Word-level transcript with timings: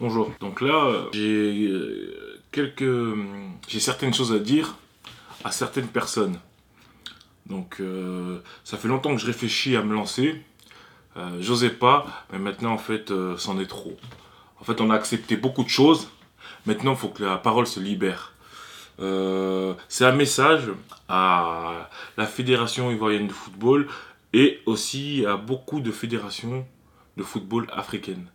Bonjour. 0.00 0.32
Donc 0.40 0.60
là, 0.60 1.06
j'ai 1.12 1.68
euh, 1.68 2.40
quelques, 2.50 2.84
j'ai 3.68 3.78
certaines 3.78 4.12
choses 4.12 4.32
à 4.32 4.38
dire 4.40 4.74
à 5.44 5.52
certaines 5.52 5.86
personnes. 5.86 6.38
Donc 7.46 7.76
euh, 7.80 8.38
ça 8.64 8.76
fait 8.76 8.88
longtemps 8.88 9.14
que 9.14 9.20
je 9.20 9.26
réfléchis 9.26 9.76
à 9.76 9.82
me 9.82 9.94
lancer. 9.94 10.42
Euh, 11.16 11.38
J'osais 11.40 11.70
pas, 11.70 12.06
mais 12.32 12.38
maintenant 12.40 12.72
en 12.72 12.78
fait, 12.78 13.12
euh, 13.12 13.36
c'en 13.36 13.60
est 13.60 13.66
trop. 13.66 13.96
En 14.60 14.64
fait, 14.64 14.80
on 14.80 14.90
a 14.90 14.94
accepté 14.96 15.36
beaucoup 15.36 15.62
de 15.62 15.68
choses. 15.68 16.08
Maintenant, 16.66 16.92
il 16.92 16.98
faut 16.98 17.08
que 17.10 17.22
la 17.22 17.36
parole 17.36 17.66
se 17.66 17.78
libère. 17.78 18.32
Euh, 19.00 19.74
C'est 19.88 20.06
un 20.06 20.14
message 20.16 20.70
à 21.08 21.88
la 22.16 22.26
Fédération 22.26 22.90
ivoirienne 22.90 23.28
de 23.28 23.32
football 23.32 23.86
et 24.32 24.60
aussi 24.66 25.24
à 25.26 25.36
beaucoup 25.36 25.80
de 25.80 25.92
fédérations 25.92 26.66
de 27.16 27.22
football 27.22 27.68
africaines. 27.72 28.26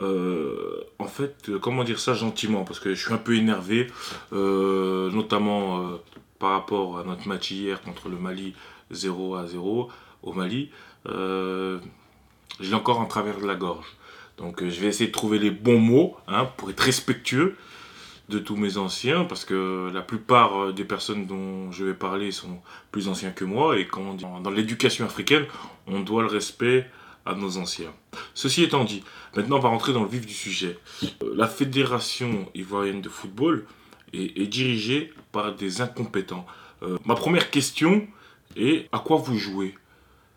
Euh, 0.00 0.84
en 0.98 1.06
fait, 1.06 1.48
euh, 1.48 1.58
comment 1.58 1.84
dire 1.84 1.98
ça 1.98 2.14
gentiment 2.14 2.64
Parce 2.64 2.80
que 2.80 2.94
je 2.94 3.02
suis 3.02 3.14
un 3.14 3.18
peu 3.18 3.36
énervé, 3.36 3.86
euh, 4.32 5.10
notamment 5.10 5.98
par 6.38 6.50
rapport 6.50 6.98
à 6.98 7.04
notre 7.04 7.26
match 7.28 7.50
hier 7.50 7.80
contre 7.82 8.08
le 8.08 8.16
Mali 8.16 8.54
0 8.90 9.36
à 9.36 9.46
0 9.46 9.90
au 10.22 10.32
Mali. 10.32 10.70
L'ai 11.06 12.74
encore 12.74 13.00
en 13.00 13.06
travers 13.06 13.38
de 13.38 13.46
la 13.46 13.54
gorge. 13.54 13.86
Donc 14.38 14.62
je 14.62 14.80
vais 14.80 14.88
essayer 14.88 15.08
de 15.08 15.14
trouver 15.14 15.38
les 15.38 15.50
bons 15.50 15.78
mots 15.78 16.16
hein, 16.28 16.46
pour 16.56 16.70
être 16.70 16.80
respectueux 16.80 17.56
de 18.28 18.38
tous 18.38 18.56
mes 18.56 18.76
anciens, 18.76 19.24
parce 19.24 19.44
que 19.44 19.88
la 19.94 20.02
plupart 20.02 20.72
des 20.72 20.84
personnes 20.84 21.26
dont 21.26 21.70
je 21.70 21.84
vais 21.84 21.94
parler 21.94 22.32
sont 22.32 22.60
plus 22.90 23.08
anciens 23.08 23.30
que 23.30 23.44
moi, 23.44 23.78
et 23.78 23.86
comment 23.86 24.14
dire, 24.14 24.28
dans 24.42 24.50
l'éducation 24.50 25.04
africaine, 25.04 25.44
on 25.86 26.00
doit 26.00 26.22
le 26.22 26.28
respect 26.28 26.90
à 27.26 27.34
nos 27.34 27.58
anciens. 27.58 27.92
Ceci 28.34 28.62
étant 28.62 28.84
dit, 28.84 29.02
maintenant 29.34 29.56
on 29.56 29.60
va 29.60 29.68
rentrer 29.68 29.92
dans 29.92 30.02
le 30.02 30.08
vif 30.08 30.24
du 30.24 30.32
sujet. 30.32 30.78
Euh, 31.22 31.34
La 31.36 31.48
Fédération 31.48 32.48
ivoirienne 32.54 33.02
de 33.02 33.08
football 33.08 33.66
est, 34.12 34.46
dirigée 34.46 35.12
par 35.32 35.54
des 35.54 35.80
incompétents. 35.80 36.46
Euh, 36.82 36.96
ma 37.04 37.14
première 37.14 37.50
question 37.50 38.06
est 38.56 38.88
à 38.92 38.98
quoi 39.00 39.16
vous 39.16 39.36
jouez? 39.36 39.74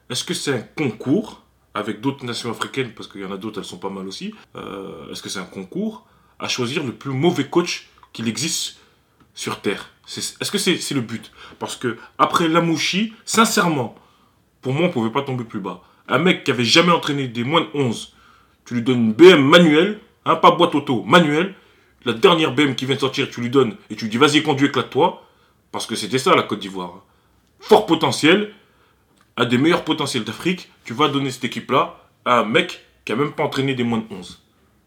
Est-ce 0.09 0.23
que 0.23 0.33
c'est 0.33 0.53
un 0.53 0.61
concours 0.61 1.43
avec 1.73 2.01
d'autres 2.01 2.25
nations 2.25 2.49
africaines, 2.51 2.93
parce 2.93 3.07
qu'il 3.07 3.21
y 3.21 3.25
en 3.25 3.31
a 3.31 3.37
d'autres, 3.37 3.59
elles 3.59 3.65
sont 3.65 3.77
pas 3.77 3.91
mal 3.91 4.07
aussi. 4.07 4.33
Euh, 4.55 5.11
Est-ce 5.11 5.21
que 5.21 5.29
c'est 5.29 5.39
un 5.39 5.45
concours 5.45 6.05
à 6.39 6.47
choisir 6.47 6.83
le 6.83 6.93
plus 6.93 7.11
mauvais 7.11 7.47
coach 7.47 7.89
qu'il 8.11 8.27
existe 8.27 8.77
sur 9.35 9.61
Terre? 9.61 9.91
Est-ce 10.07 10.51
que 10.51 10.57
c'est 10.57 10.77
c'est 10.77 10.95
le 10.95 11.01
but? 11.01 11.31
Parce 11.59 11.75
que 11.75 11.97
après 12.17 12.47
Lamouchi, 12.47 13.13
sincèrement, 13.23 13.95
pour 14.61 14.73
moi, 14.73 14.87
on 14.87 14.91
pouvait 14.91 15.11
pas 15.11 15.21
tomber 15.21 15.43
plus 15.43 15.59
bas. 15.59 15.83
Un 16.09 16.17
mec 16.17 16.43
qui 16.43 16.51
avait 16.51 16.65
jamais 16.65 16.91
entraîné 16.91 17.27
des 17.27 17.43
moins 17.43 17.61
de 17.61 17.69
11, 17.73 18.15
tu 18.65 18.73
lui 18.73 18.81
donnes 18.81 19.05
une 19.05 19.13
BM 19.13 19.41
manuelle, 19.41 19.99
hein, 20.25 20.35
pas 20.35 20.51
boîte 20.51 20.75
auto, 20.75 21.03
manuelle. 21.03 21.55
La 22.05 22.13
dernière 22.13 22.53
BM 22.53 22.75
qui 22.75 22.85
vient 22.85 22.95
de 22.95 22.99
sortir, 22.99 23.29
tu 23.29 23.41
lui 23.41 23.49
donnes 23.49 23.75
et 23.89 23.95
tu 23.95 24.05
lui 24.05 24.11
dis 24.11 24.17
vas-y, 24.17 24.43
conduis, 24.43 24.67
éclate-toi. 24.67 25.23
Parce 25.71 25.85
que 25.85 25.95
c'était 25.95 26.17
ça 26.17 26.35
la 26.35 26.43
Côte 26.43 26.59
d'Ivoire. 26.59 27.03
Fort 27.59 27.85
potentiel, 27.85 28.53
un 29.37 29.45
des 29.45 29.57
meilleurs 29.57 29.83
potentiels 29.83 30.23
d'Afrique, 30.23 30.71
tu 30.83 30.93
vas 30.93 31.07
donner 31.07 31.29
cette 31.31 31.45
équipe-là 31.45 31.97
à 32.25 32.39
un 32.39 32.45
mec 32.45 32.85
qui 33.05 33.11
a 33.11 33.15
même 33.15 33.31
pas 33.31 33.43
entraîné 33.43 33.75
des 33.75 33.83
moins 33.83 33.99
de 33.99 34.05
11. 34.13 34.41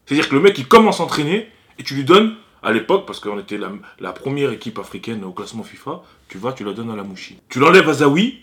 C'est-à-dire 0.06 0.28
que 0.28 0.34
le 0.34 0.40
mec, 0.40 0.58
il 0.58 0.66
commence 0.66 1.00
à 1.00 1.04
entraîner 1.04 1.48
et 1.78 1.82
tu 1.82 1.94
lui 1.94 2.04
donnes, 2.04 2.36
à 2.62 2.72
l'époque, 2.72 3.06
parce 3.06 3.20
qu'on 3.20 3.38
était 3.38 3.58
la, 3.58 3.72
la 3.98 4.12
première 4.12 4.50
équipe 4.50 4.78
africaine 4.78 5.24
au 5.24 5.32
classement 5.32 5.62
FIFA, 5.62 6.02
tu 6.28 6.38
vas, 6.38 6.52
tu 6.52 6.64
la 6.64 6.72
donnes 6.72 6.90
à 6.90 6.96
la 6.96 7.02
Mouchi. 7.02 7.38
Tu 7.48 7.58
l'enlèves 7.58 7.88
à 7.88 7.94
Zawi, 7.94 8.40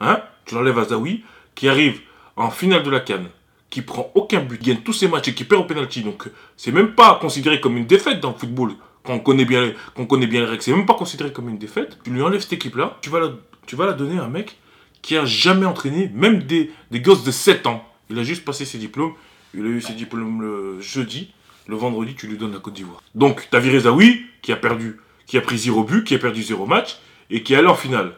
hein 0.00 0.22
Tu 0.44 0.54
l'enlèves 0.54 0.78
à 0.78 0.84
Zawi, 0.84 1.24
qui 1.54 1.68
arrive 1.68 2.00
en 2.36 2.50
finale 2.50 2.82
de 2.82 2.90
la 2.90 3.00
Cannes, 3.00 3.28
qui 3.70 3.82
prend 3.82 4.10
aucun 4.14 4.40
but, 4.40 4.58
qui 4.58 4.70
gagne 4.70 4.82
tous 4.82 4.92
ses 4.92 5.08
matchs 5.08 5.28
et 5.28 5.34
qui 5.34 5.44
perd 5.44 5.62
au 5.62 5.64
penalty. 5.64 6.02
Donc, 6.02 6.28
c'est 6.56 6.72
même 6.72 6.94
pas 6.94 7.18
considéré 7.20 7.60
comme 7.60 7.76
une 7.76 7.86
défaite 7.86 8.20
dans 8.20 8.30
le 8.30 8.36
football. 8.36 8.72
Quand 9.04 9.14
on 9.14 9.18
connaît 9.18 9.44
bien, 9.44 9.72
connaît 10.08 10.26
bien 10.26 10.40
les 10.40 10.46
règles, 10.46 10.62
c'est 10.62 10.72
même 10.72 10.86
pas 10.86 10.94
considéré 10.94 11.32
comme 11.32 11.48
une 11.48 11.58
défaite. 11.58 11.98
Tu 12.04 12.10
lui 12.10 12.22
enlèves 12.22 12.40
cette 12.40 12.54
équipe-là, 12.54 12.98
tu 13.02 13.10
vas 13.10 13.20
la, 13.20 13.30
tu 13.66 13.76
vas 13.76 13.86
la 13.86 13.92
donner 13.92 14.18
à 14.18 14.24
un 14.24 14.28
mec 14.28 14.56
qui 15.02 15.18
a 15.18 15.26
jamais 15.26 15.66
entraîné, 15.66 16.10
même 16.14 16.42
des, 16.44 16.70
des 16.90 17.00
gosses 17.00 17.24
de 17.24 17.30
7 17.30 17.66
ans. 17.66 17.86
Il 18.08 18.18
a 18.18 18.22
juste 18.22 18.44
passé 18.44 18.64
ses 18.64 18.78
diplômes. 18.78 19.12
Il 19.52 19.64
a 19.66 19.68
eu 19.68 19.80
ses 19.80 19.92
diplômes 19.92 20.40
le 20.40 20.80
jeudi. 20.80 21.32
Le 21.66 21.76
vendredi, 21.76 22.14
tu 22.14 22.26
lui 22.26 22.38
donnes 22.38 22.52
la 22.52 22.58
Côte 22.58 22.74
d'Ivoire. 22.74 23.02
Donc, 23.14 23.48
t'as 23.50 23.58
viré 23.58 23.80
Zawi, 23.80 24.22
qui 24.42 24.52
a 24.52 24.56
perdu, 24.56 25.00
qui 25.26 25.36
a 25.36 25.40
pris 25.40 25.58
0 25.58 25.84
but, 25.84 26.04
qui 26.04 26.14
a 26.14 26.18
perdu 26.18 26.42
0 26.42 26.66
match, 26.66 26.98
et 27.30 27.42
qui 27.42 27.54
est 27.54 27.56
allé 27.56 27.68
en 27.68 27.74
finale. 27.74 28.12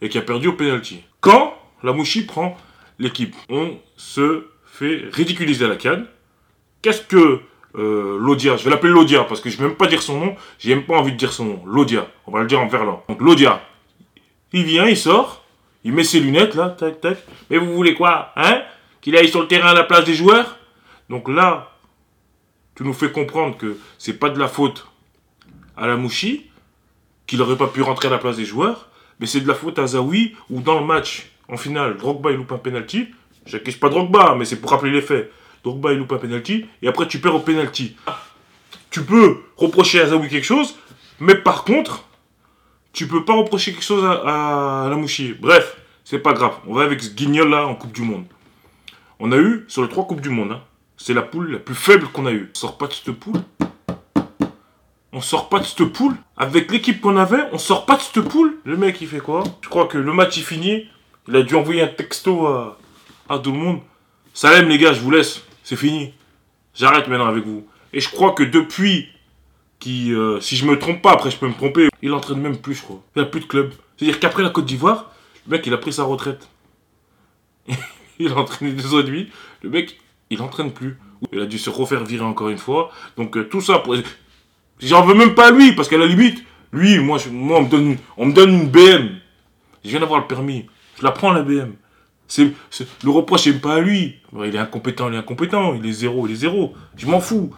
Et 0.00 0.08
qui 0.08 0.18
a 0.18 0.22
perdu 0.22 0.48
au 0.48 0.52
penalty. 0.52 1.02
Quand 1.20 1.54
la 1.82 1.92
Mouchi 1.92 2.22
prend 2.22 2.56
l'équipe, 2.98 3.34
on 3.48 3.78
se 3.96 4.44
fait 4.64 5.04
ridiculiser 5.12 5.64
à 5.64 5.68
la 5.68 5.76
canne. 5.76 6.06
Qu'est-ce 6.82 7.02
que 7.02 7.40
euh, 7.76 8.18
Lodia, 8.18 8.56
je 8.56 8.64
vais 8.64 8.70
l'appeler 8.70 8.92
Lodia 8.92 9.24
parce 9.24 9.40
que 9.40 9.50
je 9.50 9.56
ne 9.56 9.62
vais 9.62 9.68
même 9.68 9.76
pas 9.76 9.86
dire 9.86 10.02
son 10.02 10.18
nom, 10.18 10.36
j'ai 10.58 10.74
même 10.74 10.84
pas 10.84 10.96
envie 10.96 11.12
de 11.12 11.16
dire 11.16 11.32
son 11.32 11.44
nom. 11.44 11.62
Lodia, 11.66 12.08
on 12.26 12.32
va 12.32 12.40
le 12.40 12.46
dire 12.46 12.60
en 12.60 12.68
verlan. 12.68 13.04
Donc 13.08 13.20
Lodia, 13.20 13.62
il 14.52 14.64
vient, 14.64 14.86
il 14.86 14.96
sort, 14.96 15.44
il 15.84 15.92
met 15.92 16.04
ses 16.04 16.20
lunettes 16.20 16.54
là, 16.54 16.70
tac 16.70 17.00
tac. 17.00 17.18
Mais 17.50 17.58
vous 17.58 17.72
voulez 17.74 17.94
quoi, 17.94 18.32
hein? 18.36 18.62
Qu'il 19.00 19.16
aille 19.16 19.28
sur 19.28 19.40
le 19.40 19.48
terrain 19.48 19.70
à 19.70 19.74
la 19.74 19.84
place 19.84 20.04
des 20.04 20.14
joueurs? 20.14 20.58
Donc 21.08 21.28
là, 21.28 21.72
tu 22.74 22.84
nous 22.84 22.92
fais 22.92 23.10
comprendre 23.10 23.56
que 23.56 23.78
c'est 23.98 24.18
pas 24.18 24.30
de 24.30 24.38
la 24.38 24.48
faute 24.48 24.86
à 25.76 25.86
la 25.86 25.96
Mouchi, 25.96 26.50
qu'il 27.26 27.40
aurait 27.42 27.56
pas 27.56 27.68
pu 27.68 27.82
rentrer 27.82 28.08
à 28.08 28.10
la 28.10 28.18
place 28.18 28.36
des 28.36 28.44
joueurs, 28.44 28.88
mais 29.20 29.26
c'est 29.26 29.40
de 29.40 29.48
la 29.48 29.54
faute 29.54 29.78
à 29.78 29.86
Zawi, 29.86 30.34
ou 30.50 30.60
dans 30.60 30.78
le 30.78 30.86
match, 30.86 31.30
en 31.48 31.56
finale, 31.56 31.96
Drogba 31.96 32.30
il 32.30 32.36
loupe 32.36 32.52
un 32.52 32.58
penalty. 32.58 33.08
J'accuse 33.46 33.76
pas 33.76 33.88
Drogba, 33.88 34.34
mais 34.36 34.44
c'est 34.44 34.60
pour 34.60 34.70
rappeler 34.70 34.92
les 34.92 35.02
faits. 35.02 35.32
Drogba 35.64 35.92
il 35.92 35.98
loupe 35.98 36.12
un 36.12 36.18
penalty, 36.18 36.66
et 36.82 36.88
après 36.88 37.08
tu 37.08 37.18
perds 37.18 37.34
au 37.34 37.40
penalty. 37.40 37.96
Tu 38.90 39.02
peux 39.02 39.42
reprocher 39.56 40.00
à 40.00 40.06
Zawi 40.06 40.28
quelque 40.28 40.44
chose, 40.44 40.76
mais 41.20 41.34
par 41.34 41.64
contre, 41.64 42.04
tu 42.92 43.06
peux 43.06 43.24
pas 43.24 43.34
reprocher 43.34 43.72
quelque 43.72 43.84
chose 43.84 44.04
à, 44.04 44.84
à 44.84 44.88
la 44.88 44.96
Mouchi. 44.96 45.34
Bref, 45.38 45.76
c'est 46.04 46.18
pas 46.18 46.32
grave. 46.32 46.54
On 46.66 46.74
va 46.74 46.84
avec 46.84 47.02
ce 47.02 47.10
guignol 47.10 47.50
là 47.50 47.66
en 47.66 47.74
Coupe 47.74 47.92
du 47.92 48.02
Monde. 48.02 48.24
On 49.20 49.32
a 49.32 49.36
eu, 49.36 49.64
sur 49.68 49.82
les 49.82 49.88
trois 49.88 50.06
Coupes 50.06 50.20
du 50.20 50.30
Monde, 50.30 50.52
hein, 50.52 50.62
c'est 50.96 51.14
la 51.14 51.22
poule 51.22 51.52
la 51.52 51.58
plus 51.58 51.74
faible 51.74 52.06
qu'on 52.08 52.26
a 52.26 52.32
eue. 52.32 52.50
On 52.54 52.58
sort 52.58 52.78
pas 52.78 52.86
de 52.86 52.92
cette 52.92 53.12
poule. 53.12 53.40
On 55.12 55.20
sort 55.20 55.48
pas 55.48 55.58
de 55.58 55.64
cette 55.64 55.84
poule. 55.84 56.14
Avec 56.36 56.70
l'équipe 56.70 57.00
qu'on 57.00 57.16
avait, 57.16 57.44
on 57.52 57.58
sort 57.58 57.86
pas 57.86 57.96
de 57.96 58.02
cette 58.02 58.20
poule. 58.20 58.56
Le 58.64 58.76
mec, 58.76 59.00
il 59.00 59.08
fait 59.08 59.20
quoi? 59.20 59.42
Je 59.62 59.68
crois 59.68 59.86
que 59.86 59.98
le 59.98 60.12
match 60.12 60.38
est 60.38 60.42
fini. 60.42 60.86
Il 61.28 61.36
a 61.36 61.42
dû 61.42 61.54
envoyer 61.54 61.82
un 61.82 61.88
texto 61.88 62.46
à, 62.46 62.78
tout 63.42 63.52
le 63.52 63.58
monde. 63.58 63.80
Salem, 64.34 64.68
les 64.68 64.78
gars, 64.78 64.92
je 64.92 65.00
vous 65.00 65.10
laisse. 65.10 65.42
C'est 65.62 65.76
fini. 65.76 66.14
J'arrête 66.74 67.06
maintenant 67.08 67.26
avec 67.26 67.44
vous. 67.44 67.66
Et 67.92 68.00
je 68.00 68.08
crois 68.08 68.32
que 68.32 68.42
depuis 68.42 69.10
euh, 69.86 70.40
si 70.40 70.56
je 70.56 70.66
me 70.66 70.78
trompe 70.78 71.02
pas, 71.02 71.12
après 71.12 71.30
je 71.30 71.36
peux 71.36 71.48
me 71.48 71.54
tromper, 71.54 71.88
il 72.02 72.12
entraîne 72.12 72.40
même 72.40 72.56
plus, 72.56 72.74
je 72.74 72.82
crois. 72.82 73.02
Il 73.16 73.22
a 73.22 73.24
plus 73.24 73.40
de 73.40 73.46
club. 73.46 73.72
C'est-à-dire 73.96 74.20
qu'après 74.20 74.42
la 74.42 74.50
Côte 74.50 74.66
d'Ivoire, 74.66 75.12
le 75.46 75.52
mec, 75.52 75.66
il 75.66 75.72
a 75.72 75.78
pris 75.78 75.92
sa 75.92 76.04
retraite. 76.04 76.48
il 78.18 78.32
a 78.32 78.36
entraîné 78.36 78.72
deux 78.72 79.00
et 79.00 79.02
demi. 79.04 79.28
Le 79.62 79.70
mec, 79.70 79.98
il 80.30 80.42
entraîne 80.42 80.72
plus. 80.72 80.98
Il 81.32 81.40
a 81.40 81.46
dû 81.46 81.58
se 81.58 81.70
refaire 81.70 82.04
virer 82.04 82.24
encore 82.24 82.48
une 82.48 82.58
fois. 82.58 82.90
Donc 83.16 83.36
euh, 83.36 83.44
tout 83.44 83.60
ça, 83.60 83.78
pour... 83.78 83.96
j'en 84.80 85.04
veux 85.04 85.14
même 85.14 85.34
pas 85.34 85.48
à 85.48 85.50
lui, 85.50 85.72
parce 85.72 85.88
qu'à 85.88 85.98
la 85.98 86.06
limite, 86.06 86.44
lui, 86.72 86.98
moi, 86.98 87.18
on, 87.28 87.62
me 87.62 87.68
donne, 87.68 87.96
on 88.16 88.26
me 88.26 88.32
donne 88.32 88.50
une 88.50 88.68
BM. 88.68 89.20
Je 89.84 89.90
viens 89.90 90.00
d'avoir 90.00 90.20
le 90.20 90.26
permis. 90.26 90.66
Je 90.98 91.04
la 91.04 91.12
prends 91.12 91.32
la 91.32 91.42
BM. 91.42 91.74
C'est, 92.26 92.52
le 93.02 93.10
reproche, 93.10 93.42
c'est 93.42 93.60
pas 93.60 93.76
à 93.76 93.80
lui. 93.80 94.16
Il 94.34 94.54
est 94.54 94.58
incompétent, 94.58 95.08
il 95.08 95.14
est 95.14 95.18
incompétent. 95.18 95.74
Il 95.74 95.86
est 95.86 95.92
zéro, 95.92 96.26
il 96.26 96.32
est 96.32 96.36
zéro. 96.36 96.74
Je 96.96 97.06
m'en 97.06 97.20
fous. 97.20 97.54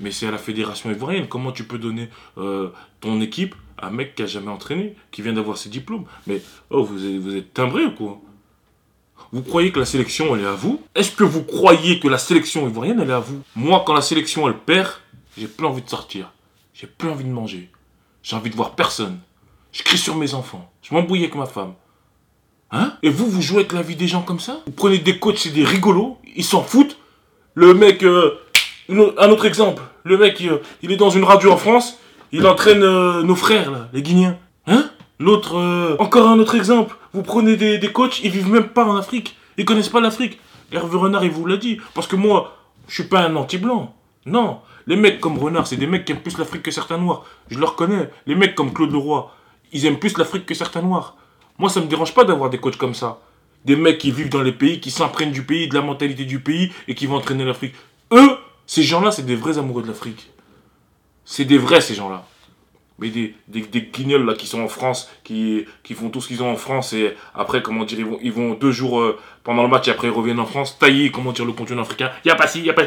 Mais 0.00 0.10
c'est 0.12 0.26
à 0.26 0.30
la 0.30 0.38
fédération 0.38 0.90
ivoirienne. 0.90 1.28
Comment 1.28 1.52
tu 1.52 1.64
peux 1.64 1.78
donner 1.78 2.08
euh, 2.38 2.70
ton 3.00 3.20
équipe 3.20 3.54
à 3.76 3.88
un 3.88 3.90
mec 3.90 4.14
qui 4.14 4.22
a 4.22 4.26
jamais 4.26 4.50
entraîné, 4.50 4.96
qui 5.10 5.22
vient 5.22 5.32
d'avoir 5.32 5.58
ses 5.58 5.68
diplômes? 5.68 6.04
Mais 6.26 6.40
oh, 6.70 6.84
vous 6.84 7.04
êtes, 7.04 7.20
vous 7.20 7.36
êtes 7.36 7.52
timbré 7.52 7.84
ou 7.84 7.90
quoi? 7.90 8.20
Vous 9.32 9.42
croyez 9.42 9.72
que 9.72 9.80
la 9.80 9.84
sélection, 9.84 10.34
elle 10.34 10.42
est 10.42 10.46
à 10.46 10.54
vous? 10.54 10.80
Est-ce 10.94 11.10
que 11.10 11.24
vous 11.24 11.42
croyez 11.42 12.00
que 12.00 12.08
la 12.08 12.16
sélection 12.16 12.66
ivoirienne, 12.66 13.00
elle 13.00 13.10
est 13.10 13.12
à 13.12 13.18
vous? 13.18 13.42
Moi, 13.56 13.82
quand 13.84 13.92
la 13.92 14.00
sélection, 14.00 14.48
elle 14.48 14.56
perd, 14.56 14.88
j'ai 15.36 15.48
plus 15.48 15.66
envie 15.66 15.82
de 15.82 15.90
sortir. 15.90 16.32
J'ai 16.72 16.86
plus 16.86 17.10
envie 17.10 17.24
de 17.24 17.30
manger. 17.30 17.70
J'ai 18.22 18.36
envie 18.36 18.50
de 18.50 18.56
voir 18.56 18.74
personne. 18.74 19.18
Je 19.72 19.82
crie 19.82 19.98
sur 19.98 20.16
mes 20.16 20.32
enfants. 20.32 20.72
Je 20.80 20.94
m'embrouille 20.94 21.20
avec 21.20 21.34
ma 21.34 21.46
femme. 21.46 21.74
Hein? 22.70 22.92
Et 23.02 23.10
vous, 23.10 23.26
vous 23.26 23.40
jouez 23.42 23.60
avec 23.60 23.72
la 23.72 23.82
vie 23.82 23.96
des 23.96 24.08
gens 24.08 24.22
comme 24.22 24.40
ça? 24.40 24.60
Vous 24.66 24.72
prenez 24.72 24.98
des 24.98 25.18
coachs, 25.18 25.38
c'est 25.38 25.50
des 25.50 25.64
rigolos, 25.64 26.18
ils 26.36 26.44
s'en 26.44 26.62
foutent. 26.62 26.98
Le 27.54 27.74
mec, 27.74 28.02
euh, 28.02 28.38
un 28.88 29.30
autre 29.30 29.46
exemple. 29.46 29.82
Le 30.04 30.18
mec, 30.18 30.38
il, 30.40 30.50
euh, 30.50 30.58
il 30.82 30.92
est 30.92 30.96
dans 30.96 31.10
une 31.10 31.24
radio 31.24 31.50
en 31.50 31.56
France, 31.56 31.98
il 32.32 32.46
entraîne 32.46 32.82
euh, 32.82 33.22
nos 33.22 33.34
frères, 33.34 33.88
les 33.92 34.02
Guinéens. 34.02 34.38
Hein? 34.66 34.90
L'autre, 35.18 35.96
encore 35.98 36.28
un 36.28 36.38
autre 36.38 36.54
exemple. 36.54 36.94
Vous 37.12 37.22
prenez 37.22 37.56
des, 37.56 37.78
des 37.78 37.92
coachs, 37.92 38.20
ils 38.22 38.30
vivent 38.30 38.50
même 38.50 38.68
pas 38.68 38.84
en 38.84 38.96
Afrique. 38.96 39.36
Ils 39.56 39.64
connaissent 39.64 39.88
pas 39.88 40.00
l'Afrique. 40.00 40.38
Hervé 40.70 40.96
Renard, 40.96 41.24
il 41.24 41.30
vous 41.30 41.44
l'a 41.46 41.56
dit. 41.56 41.78
Parce 41.94 42.06
que 42.06 42.14
moi, 42.14 42.56
je 42.86 42.94
suis 42.94 43.08
pas 43.08 43.22
un 43.22 43.34
anti-blanc. 43.34 43.94
Non. 44.26 44.60
Les 44.86 44.94
mecs 44.94 45.18
comme 45.18 45.36
Renard, 45.38 45.66
c'est 45.66 45.76
des 45.76 45.88
mecs 45.88 46.04
qui 46.04 46.12
aiment 46.12 46.20
plus 46.20 46.38
l'Afrique 46.38 46.62
que 46.62 46.70
certains 46.70 46.98
noirs. 46.98 47.24
Je 47.50 47.58
le 47.58 47.64
reconnais. 47.64 48.10
Les 48.26 48.36
mecs 48.36 48.54
comme 48.54 48.72
Claude 48.72 48.92
Leroy, 48.92 49.28
ils 49.72 49.86
aiment 49.86 49.98
plus 49.98 50.16
l'Afrique 50.18 50.46
que 50.46 50.54
certains 50.54 50.82
noirs. 50.82 51.16
Moi, 51.58 51.68
ça 51.68 51.80
me 51.80 51.86
dérange 51.86 52.14
pas 52.14 52.24
d'avoir 52.24 52.50
des 52.50 52.58
coachs 52.58 52.76
comme 52.76 52.94
ça. 52.94 53.18
Des 53.64 53.76
mecs 53.76 53.98
qui 53.98 54.12
vivent 54.12 54.30
dans 54.30 54.42
les 54.42 54.52
pays, 54.52 54.80
qui 54.80 54.90
s'imprègnent 54.90 55.32
du 55.32 55.42
pays, 55.42 55.68
de 55.68 55.74
la 55.74 55.82
mentalité 55.82 56.24
du 56.24 56.40
pays 56.40 56.72
et 56.86 56.94
qui 56.94 57.06
vont 57.06 57.16
entraîner 57.16 57.44
l'Afrique. 57.44 57.74
Eux, 58.12 58.38
Ces 58.66 58.82
gens-là, 58.82 59.10
c'est 59.10 59.24
des 59.24 59.34
vrais 59.34 59.56
amoureux 59.56 59.82
de 59.82 59.88
l'Afrique. 59.88 60.30
C'est 61.24 61.46
des 61.46 61.56
vrais, 61.56 61.80
ces 61.80 61.94
gens-là. 61.94 62.26
Mais 63.00 63.10
des, 63.10 63.34
des, 63.46 63.62
guignols 63.62 64.26
là 64.26 64.34
qui 64.34 64.48
sont 64.48 64.60
en 64.60 64.66
France, 64.66 65.08
qui, 65.22 65.66
qui 65.84 65.94
font 65.94 66.10
tout 66.10 66.20
ce 66.20 66.26
qu'ils 66.26 66.42
ont 66.42 66.50
en 66.50 66.56
France 66.56 66.92
et 66.92 67.14
après, 67.32 67.62
comment 67.62 67.84
dire, 67.84 68.00
ils 68.00 68.04
vont, 68.04 68.18
ils 68.20 68.32
vont 68.32 68.54
deux 68.54 68.72
jours 68.72 69.00
euh, 69.00 69.16
pendant 69.44 69.62
le 69.62 69.68
match 69.68 69.86
et 69.86 69.92
après 69.92 70.08
ils 70.08 70.12
reviennent 70.12 70.40
en 70.40 70.46
France, 70.46 70.78
tailler, 70.80 71.12
comment 71.12 71.30
dire, 71.30 71.44
le 71.44 71.52
continent 71.52 71.82
africain. 71.82 72.10
Y 72.24 72.30
a 72.30 72.34
pas 72.34 72.48
si, 72.48 72.60
y 72.60 72.70
a 72.70 72.72
pas 72.72 72.82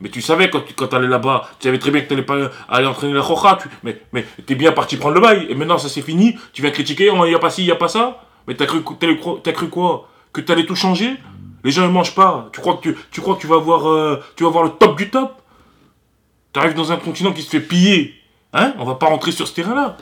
Mais 0.00 0.08
tu 0.08 0.22
savais 0.22 0.48
quand 0.48 0.62
tu 0.62 0.72
quand 0.72 0.94
allais 0.94 1.08
là-bas, 1.08 1.46
tu 1.60 1.68
savais 1.68 1.78
très 1.78 1.90
bien 1.90 2.00
que 2.00 2.08
tu 2.08 2.14
n'allais 2.14 2.24
pas 2.24 2.50
aller 2.70 2.86
entraîner 2.86 3.12
la 3.12 3.20
Roja, 3.20 3.58
mais, 3.82 4.00
mais 4.14 4.24
t'es 4.46 4.54
bien 4.54 4.72
parti 4.72 4.96
prendre 4.96 5.14
le 5.14 5.20
bail 5.20 5.46
et 5.50 5.54
maintenant 5.54 5.76
ça 5.76 5.90
c'est 5.90 6.00
fini, 6.00 6.38
tu 6.54 6.62
viens 6.62 6.70
critiquer, 6.70 7.10
il 7.12 7.30
y 7.30 7.34
a 7.34 7.38
pas 7.38 7.50
ci, 7.50 7.64
y 7.64 7.70
a 7.70 7.76
pas 7.76 7.88
ça. 7.88 8.24
Mais 8.46 8.54
t'as 8.54 8.66
cru, 8.66 8.80
t'as 9.42 9.52
cru 9.52 9.68
quoi? 9.68 10.08
Que 10.32 10.40
t'allais 10.40 10.66
tout 10.66 10.74
changer? 10.74 11.16
Les 11.64 11.70
gens 11.70 11.82
ne 11.82 11.92
mangent 11.92 12.14
pas. 12.14 12.50
Tu 12.52 12.60
crois 12.60 12.76
que 12.76 12.82
tu, 12.82 12.96
tu 13.10 13.20
crois 13.20 13.36
que 13.36 13.40
tu 13.40 13.46
vas 13.46 13.56
voir, 13.56 13.88
euh, 13.88 14.22
tu 14.36 14.44
vas 14.44 14.62
le 14.62 14.70
top 14.70 14.96
du 14.98 15.10
top? 15.10 15.40
T'arrives 16.52 16.74
dans 16.74 16.92
un 16.92 16.96
continent 16.96 17.32
qui 17.32 17.42
se 17.42 17.50
fait 17.50 17.60
piller 17.60 18.14
Hein? 18.54 18.74
On 18.78 18.84
va 18.84 18.94
pas 18.94 19.06
rentrer 19.06 19.32
sur 19.32 19.46
ce 19.46 19.54
terrain-là. 19.54 19.96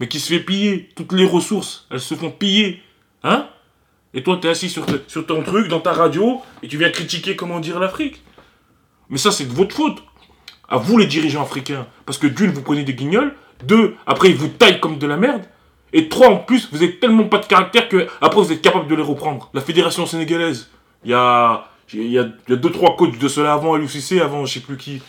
Mais 0.00 0.08
qui 0.08 0.20
se 0.20 0.32
fait 0.32 0.40
piller. 0.40 0.90
Toutes 0.96 1.12
les 1.12 1.24
ressources, 1.24 1.86
elles 1.90 2.00
se 2.00 2.14
font 2.14 2.30
piller. 2.30 2.82
Hein? 3.22 3.46
Et 4.12 4.22
toi, 4.22 4.38
tu 4.40 4.48
es 4.48 4.50
assis 4.50 4.68
sur, 4.68 4.84
ton 5.26 5.42
truc, 5.42 5.68
dans 5.68 5.80
ta 5.80 5.92
radio, 5.92 6.42
et 6.62 6.68
tu 6.68 6.76
viens 6.76 6.90
critiquer 6.90 7.34
comment 7.34 7.60
dire 7.60 7.78
l'Afrique. 7.78 8.22
Mais 9.08 9.18
ça, 9.18 9.30
c'est 9.30 9.46
de 9.46 9.52
votre 9.52 9.74
faute. 9.74 10.02
À 10.68 10.76
vous, 10.76 10.98
les 10.98 11.06
dirigeants 11.06 11.42
africains. 11.42 11.86
Parce 12.04 12.18
que 12.18 12.26
d'une, 12.26 12.50
vous 12.50 12.62
prenez 12.62 12.82
des 12.82 12.94
guignols. 12.94 13.34
Deux, 13.64 13.94
après, 14.06 14.30
ils 14.30 14.36
vous 14.36 14.48
taillent 14.48 14.80
comme 14.80 14.98
de 14.98 15.06
la 15.06 15.16
merde. 15.16 15.42
Et 15.92 16.08
trois, 16.08 16.28
en 16.28 16.38
plus, 16.38 16.68
vous 16.72 16.78
n'avez 16.78 16.98
tellement 16.98 17.24
pas 17.24 17.38
de 17.38 17.46
caractère 17.46 17.88
que 17.88 18.08
après, 18.20 18.40
vous 18.40 18.52
êtes 18.52 18.62
capable 18.62 18.88
de 18.88 18.94
les 18.94 19.02
reprendre. 19.02 19.50
La 19.54 19.60
fédération 19.60 20.06
sénégalaise, 20.06 20.70
il 21.04 21.10
y 21.10 21.14
a, 21.14 21.68
y, 21.92 22.18
a, 22.18 22.24
deux, 22.48 22.70
trois 22.70 22.96
coachs 22.96 23.18
de 23.18 23.28
cela 23.28 23.52
avant 23.52 23.76
l'UCC, 23.76 24.20
avant 24.22 24.46
je 24.46 24.54
sais 24.54 24.60
plus 24.60 24.78
qui 24.78 25.02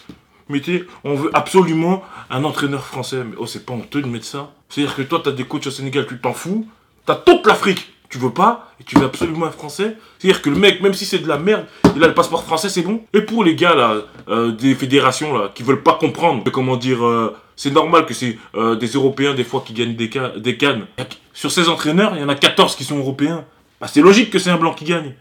mettez, 0.49 0.85
on 1.03 1.15
veut 1.15 1.31
absolument 1.33 2.03
un 2.29 2.43
entraîneur 2.43 2.85
français. 2.85 3.23
Mais 3.23 3.35
oh, 3.37 3.45
c'est 3.45 3.65
pas 3.65 3.73
honteux 3.73 4.01
de 4.01 4.07
mettre 4.07 4.25
ça. 4.25 4.51
C'est-à-dire 4.69 4.95
que 4.95 5.01
toi, 5.03 5.21
tu 5.23 5.29
as 5.29 5.31
des 5.33 5.43
coachs 5.43 5.67
au 5.67 5.71
Sénégal, 5.71 6.05
tu 6.07 6.19
t'en 6.19 6.33
fous. 6.33 6.67
Tu 7.05 7.11
as 7.11 7.15
toute 7.15 7.45
l'Afrique, 7.45 7.93
tu 8.09 8.17
veux 8.17 8.31
pas, 8.31 8.71
et 8.79 8.83
tu 8.83 8.97
veux 8.97 9.05
absolument 9.05 9.45
un 9.45 9.51
français. 9.51 9.97
C'est-à-dire 10.17 10.41
que 10.41 10.49
le 10.49 10.55
mec, 10.55 10.81
même 10.81 10.93
si 10.93 11.05
c'est 11.05 11.19
de 11.19 11.27
la 11.27 11.37
merde, 11.37 11.65
il 11.95 12.03
a 12.03 12.07
le 12.07 12.13
passeport 12.13 12.43
français, 12.43 12.69
c'est 12.69 12.81
bon. 12.81 13.01
Et 13.13 13.21
pour 13.21 13.43
les 13.43 13.55
gars, 13.55 13.75
là, 13.75 13.97
euh, 14.29 14.51
des 14.51 14.75
fédérations, 14.75 15.37
là, 15.37 15.51
qui 15.53 15.63
veulent 15.63 15.83
pas 15.83 15.95
comprendre, 15.95 16.43
comment 16.51 16.77
dire, 16.77 17.05
euh, 17.05 17.35
c'est 17.55 17.71
normal 17.71 18.05
que 18.05 18.13
c'est 18.13 18.37
euh, 18.55 18.75
des 18.75 18.87
Européens, 18.87 19.33
des 19.33 19.43
fois, 19.43 19.63
qui 19.65 19.73
gagnent 19.73 19.95
des, 19.95 20.09
des 20.37 20.57
cannes. 20.57 20.85
Sur 21.33 21.51
ces 21.51 21.69
entraîneurs, 21.69 22.15
il 22.15 22.21
y 22.21 22.23
en 22.23 22.29
a 22.29 22.35
14 22.35 22.75
qui 22.75 22.83
sont 22.83 22.97
européens. 22.97 23.45
Bah, 23.81 23.87
c'est 23.87 24.01
logique 24.01 24.29
que 24.29 24.39
c'est 24.39 24.49
un 24.49 24.57
blanc 24.57 24.73
qui 24.73 24.85
gagne. 24.85 25.13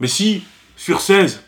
Mais 0.00 0.08
si, 0.08 0.42
sur 0.76 1.00
16, 1.00 1.42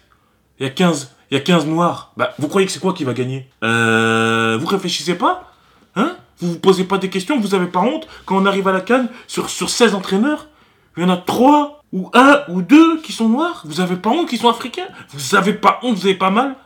il 0.59 0.65
y 0.65 0.67
a 0.67 0.71
15 0.71 1.15
il 1.31 1.35
y 1.35 1.37
a 1.37 1.41
15 1.41 1.67
noirs. 1.67 2.13
Bah, 2.17 2.35
vous 2.39 2.49
croyez 2.49 2.67
que 2.67 2.73
c'est 2.73 2.81
quoi 2.81 2.93
qui 2.93 3.05
va 3.05 3.15
gagner? 3.15 3.49
Euh. 3.63 4.57
Vous 4.61 4.67
réfléchissez 4.67 5.17
pas? 5.17 5.53
Hein? 5.97 6.17
Vous 6.41 6.53
vous 6.53 6.59
posez 6.59 6.85
pas 6.85 6.99
des 6.99 7.11
questions 7.11 7.39
Vous 7.39 7.55
avez 7.55 7.67
pas 7.67 7.81
honte 7.81 8.07
Quand 8.25 8.37
on 8.37 8.47
arrive 8.47 8.69
à 8.69 8.73
la 8.73 8.81
canne, 8.81 9.09
sur, 9.27 9.51
sur 9.51 9.71
16 9.71 9.95
entraîneurs, 9.95 10.49
il 10.97 11.03
y 11.03 11.07
en 11.07 11.11
a 11.11 11.17
3 11.17 11.83
ou 11.93 12.11
1 12.15 12.43
ou 12.49 12.63
2 12.63 13.01
qui 13.01 13.13
sont 13.13 13.29
noirs? 13.29 13.63
Vous 13.65 13.81
avez 13.81 13.97
pas 13.97 14.11
honte 14.11 14.29
qu'ils 14.29 14.39
sont 14.39 14.49
africains? 14.49 14.89
Vous 15.11 15.35
avez 15.35 15.53
pas 15.53 15.81
honte 15.83 15.97
Vous 15.97 16.07
avez 16.07 16.15
pas 16.15 16.31
mal? 16.31 16.57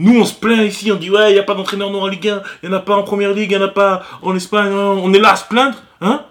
Nous, 0.00 0.16
on 0.16 0.24
se 0.24 0.34
plaint 0.34 0.64
ici, 0.64 0.92
on 0.92 0.96
dit 0.96 1.10
ouais, 1.10 1.32
il 1.32 1.34
n'y 1.34 1.40
a 1.40 1.42
pas 1.42 1.54
d'entraîneur 1.54 1.90
noir 1.90 2.04
en 2.04 2.06
Ligue 2.06 2.28
1, 2.28 2.42
il 2.62 2.68
n'y 2.68 2.74
en 2.74 2.78
a 2.78 2.80
pas 2.80 2.94
en 2.94 3.02
Première 3.02 3.32
Ligue, 3.32 3.50
il 3.50 3.58
n'y 3.58 3.64
en 3.64 3.66
a 3.66 3.70
pas 3.70 4.04
en 4.22 4.34
Espagne, 4.36 4.72
on 4.72 5.12
est 5.12 5.18
là 5.18 5.32
à 5.32 5.36
se 5.36 5.44
plaindre, 5.46 5.76
hein? 6.00 6.24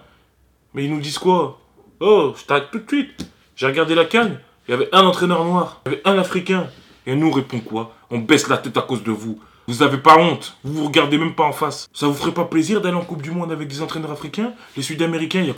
Mais 0.74 0.86
ils 0.86 0.90
nous 0.90 1.02
disent 1.02 1.18
quoi? 1.18 1.60
Oh, 2.00 2.34
je 2.38 2.46
t'arrête 2.46 2.72
tout 2.72 2.80
de 2.80 2.88
suite. 2.88 3.30
J'ai 3.58 3.66
regardé 3.66 3.94
la 3.94 4.06
canne, 4.06 4.40
il 4.68 4.72
y 4.72 4.74
avait 4.74 4.88
un 4.94 5.06
entraîneur 5.06 5.44
noir, 5.44 5.82
il 5.86 5.92
y 5.92 5.96
avait 5.96 6.02
un 6.06 6.18
africain, 6.18 6.68
et 7.08 7.16
nous, 7.16 7.30
on 7.30 7.32
répond 7.32 7.60
quoi? 7.60 7.96
On 8.12 8.20
baisse 8.20 8.50
la 8.50 8.58
tête 8.58 8.76
à 8.78 8.82
cause 8.82 9.02
de 9.02 9.12
vous. 9.12 9.40
Vous 9.70 9.82
avez 9.82 9.98
pas 9.98 10.18
honte, 10.18 10.58
vous 10.64 10.74
vous 10.74 10.86
regardez 10.86 11.18
même 11.18 11.36
pas 11.36 11.46
en 11.46 11.54
face. 11.54 11.88
Ça 11.94 12.08
vous 12.08 12.14
ferait 12.14 12.34
pas 12.34 12.46
plaisir 12.46 12.82
d'aller 12.82 12.96
en 12.96 13.04
Coupe 13.04 13.22
du 13.22 13.32
Monde 13.32 13.52
avec 13.52 13.68
des 13.68 13.82
entraîneurs 13.82 14.12
africains? 14.12 14.54
Les 14.76 14.84
Sud-Américains, 14.84 15.42
il 15.42 15.48
y, 15.48 15.50
a 15.50 15.54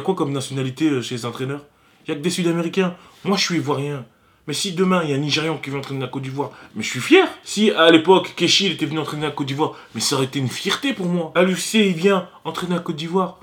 quoi 0.00 0.14
comme, 0.14 0.32
nationalité 0.32 0.88
euh, 0.88 1.02
chez 1.02 1.14
les 1.14 1.26
entraîneurs? 1.26 1.60
Il 2.06 2.10
y 2.10 2.12
a 2.12 2.16
que 2.16 2.22
des 2.22 2.30
Sud-Américains. 2.30 2.94
Moi, 3.24 3.36
je 3.36 3.44
suis 3.44 3.56
ivoirien. 3.56 4.04
Mais 4.46 4.52
si 4.52 4.72
demain, 4.72 5.02
il 5.04 5.10
y 5.10 5.12
a 5.12 5.16
un 5.16 5.20
Nigérian 5.20 5.56
qui 5.56 5.70
vient 5.70 5.78
entraîner 5.78 6.00
la 6.00 6.08
Côte 6.08 6.22
d'Ivoire, 6.22 6.50
mais 6.74 6.82
je 6.82 6.90
suis 6.90 7.00
fier. 7.00 7.26
Si 7.44 7.70
à 7.70 7.90
l'époque, 7.90 8.34
Keshi 8.36 8.66
était 8.66 8.84
venu 8.84 8.98
entraîner 8.98 9.24
la 9.24 9.32
Côte 9.32 9.46
d'Ivoire, 9.46 9.74
mais 9.94 10.02
ça 10.02 10.16
aurait 10.16 10.26
été 10.26 10.38
une 10.38 10.48
fierté 10.48 10.92
pour 10.92 11.06
moi. 11.06 11.32
À 11.34 11.42
il 11.42 11.94
vient 11.94 12.28
entraîner 12.44 12.74
la 12.74 12.80
Côte 12.80 12.96
d'Ivoire. 12.96 13.38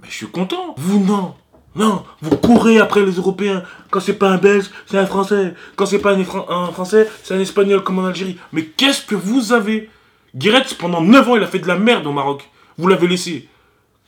Mais 0.00 0.08
je 0.10 0.14
suis 0.14 0.26
content. 0.26 0.74
Vous, 0.78 1.02
non. 1.04 1.34
Non, 1.76 2.04
vous 2.22 2.36
courez 2.38 2.78
après 2.78 3.04
les 3.04 3.12
Européens. 3.12 3.62
Quand 3.90 4.00
c'est 4.00 4.14
pas 4.14 4.30
un 4.30 4.38
Belge, 4.38 4.70
c'est 4.86 4.96
un 4.96 5.04
Français. 5.04 5.54
Quand 5.76 5.84
c'est 5.84 5.98
pas 5.98 6.14
un, 6.14 6.72
Français, 6.72 7.08
c'est 7.22 7.34
un 7.34 7.40
Espagnol 7.40 7.82
comme 7.82 7.98
en 7.98 8.06
Algérie. 8.06 8.38
Mais 8.52 8.64
qu'est-ce 8.64 9.02
que 9.04 9.14
vous 9.14 9.52
avez? 9.52 9.90
Guéret, 10.34 10.64
pendant 10.78 11.02
9 11.02 11.28
ans, 11.28 11.36
il 11.36 11.42
a 11.42 11.46
fait 11.46 11.58
de 11.58 11.68
la 11.68 11.78
merde 11.78 12.06
au 12.06 12.12
Maroc. 12.12 12.48
Vous 12.78 12.88
l'avez 12.88 13.06
laissé. 13.06 13.48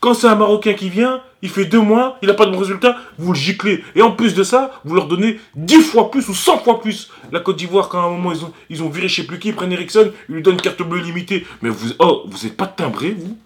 Quand 0.01 0.15
c'est 0.15 0.29
un 0.29 0.35
Marocain 0.35 0.73
qui 0.75 0.89
vient, 0.89 1.21
il 1.43 1.51
fait 1.51 1.67
deux 1.67 1.81
mois, 1.81 2.19
il 2.23 2.29
n'a 2.29 2.35
pas 2.35 2.47
de 2.47 2.53
bon 2.53 2.59
résultat, 2.59 2.97
vous 3.19 3.33
le 3.33 3.39
giclez. 3.39 3.85
Et 3.95 4.01
en 4.01 4.13
plus 4.13 4.33
de 4.33 4.45
ça, 4.45 4.81
vous 4.85 4.95
leur 4.95 5.07
donnez 5.07 5.39
10 5.57 5.83
fois 5.83 6.11
plus 6.11 6.27
ou 6.29 6.35
100 6.35 6.59
fois 6.61 6.81
plus. 6.81 7.11
La 7.33 7.41
Côte 7.41 7.57
d'Ivoire, 7.57 7.89
quand 7.89 8.01
à 8.01 8.07
un 8.07 8.11
moment 8.11 8.33
ils 8.71 8.83
ont, 8.83 8.89
viré 8.89 9.09
je 9.09 9.17
sais 9.17 9.27
plus 9.27 9.39
qui, 9.39 9.49
ils 9.49 9.55
prennent 9.55 9.73
Ericsson, 9.73 10.13
ils 10.29 10.37
lui 10.37 10.43
donnent 10.43 10.55
une 10.55 10.61
carte 10.61 10.83
bleue 10.83 11.01
limitée. 11.01 11.47
Mais 11.61 11.69
vous, 11.69 11.91
oh, 11.99 12.23
vous 12.27 12.47
êtes 12.47 12.57
pas 12.57 12.67
timbré, 12.67 13.11
vous? 13.11 13.37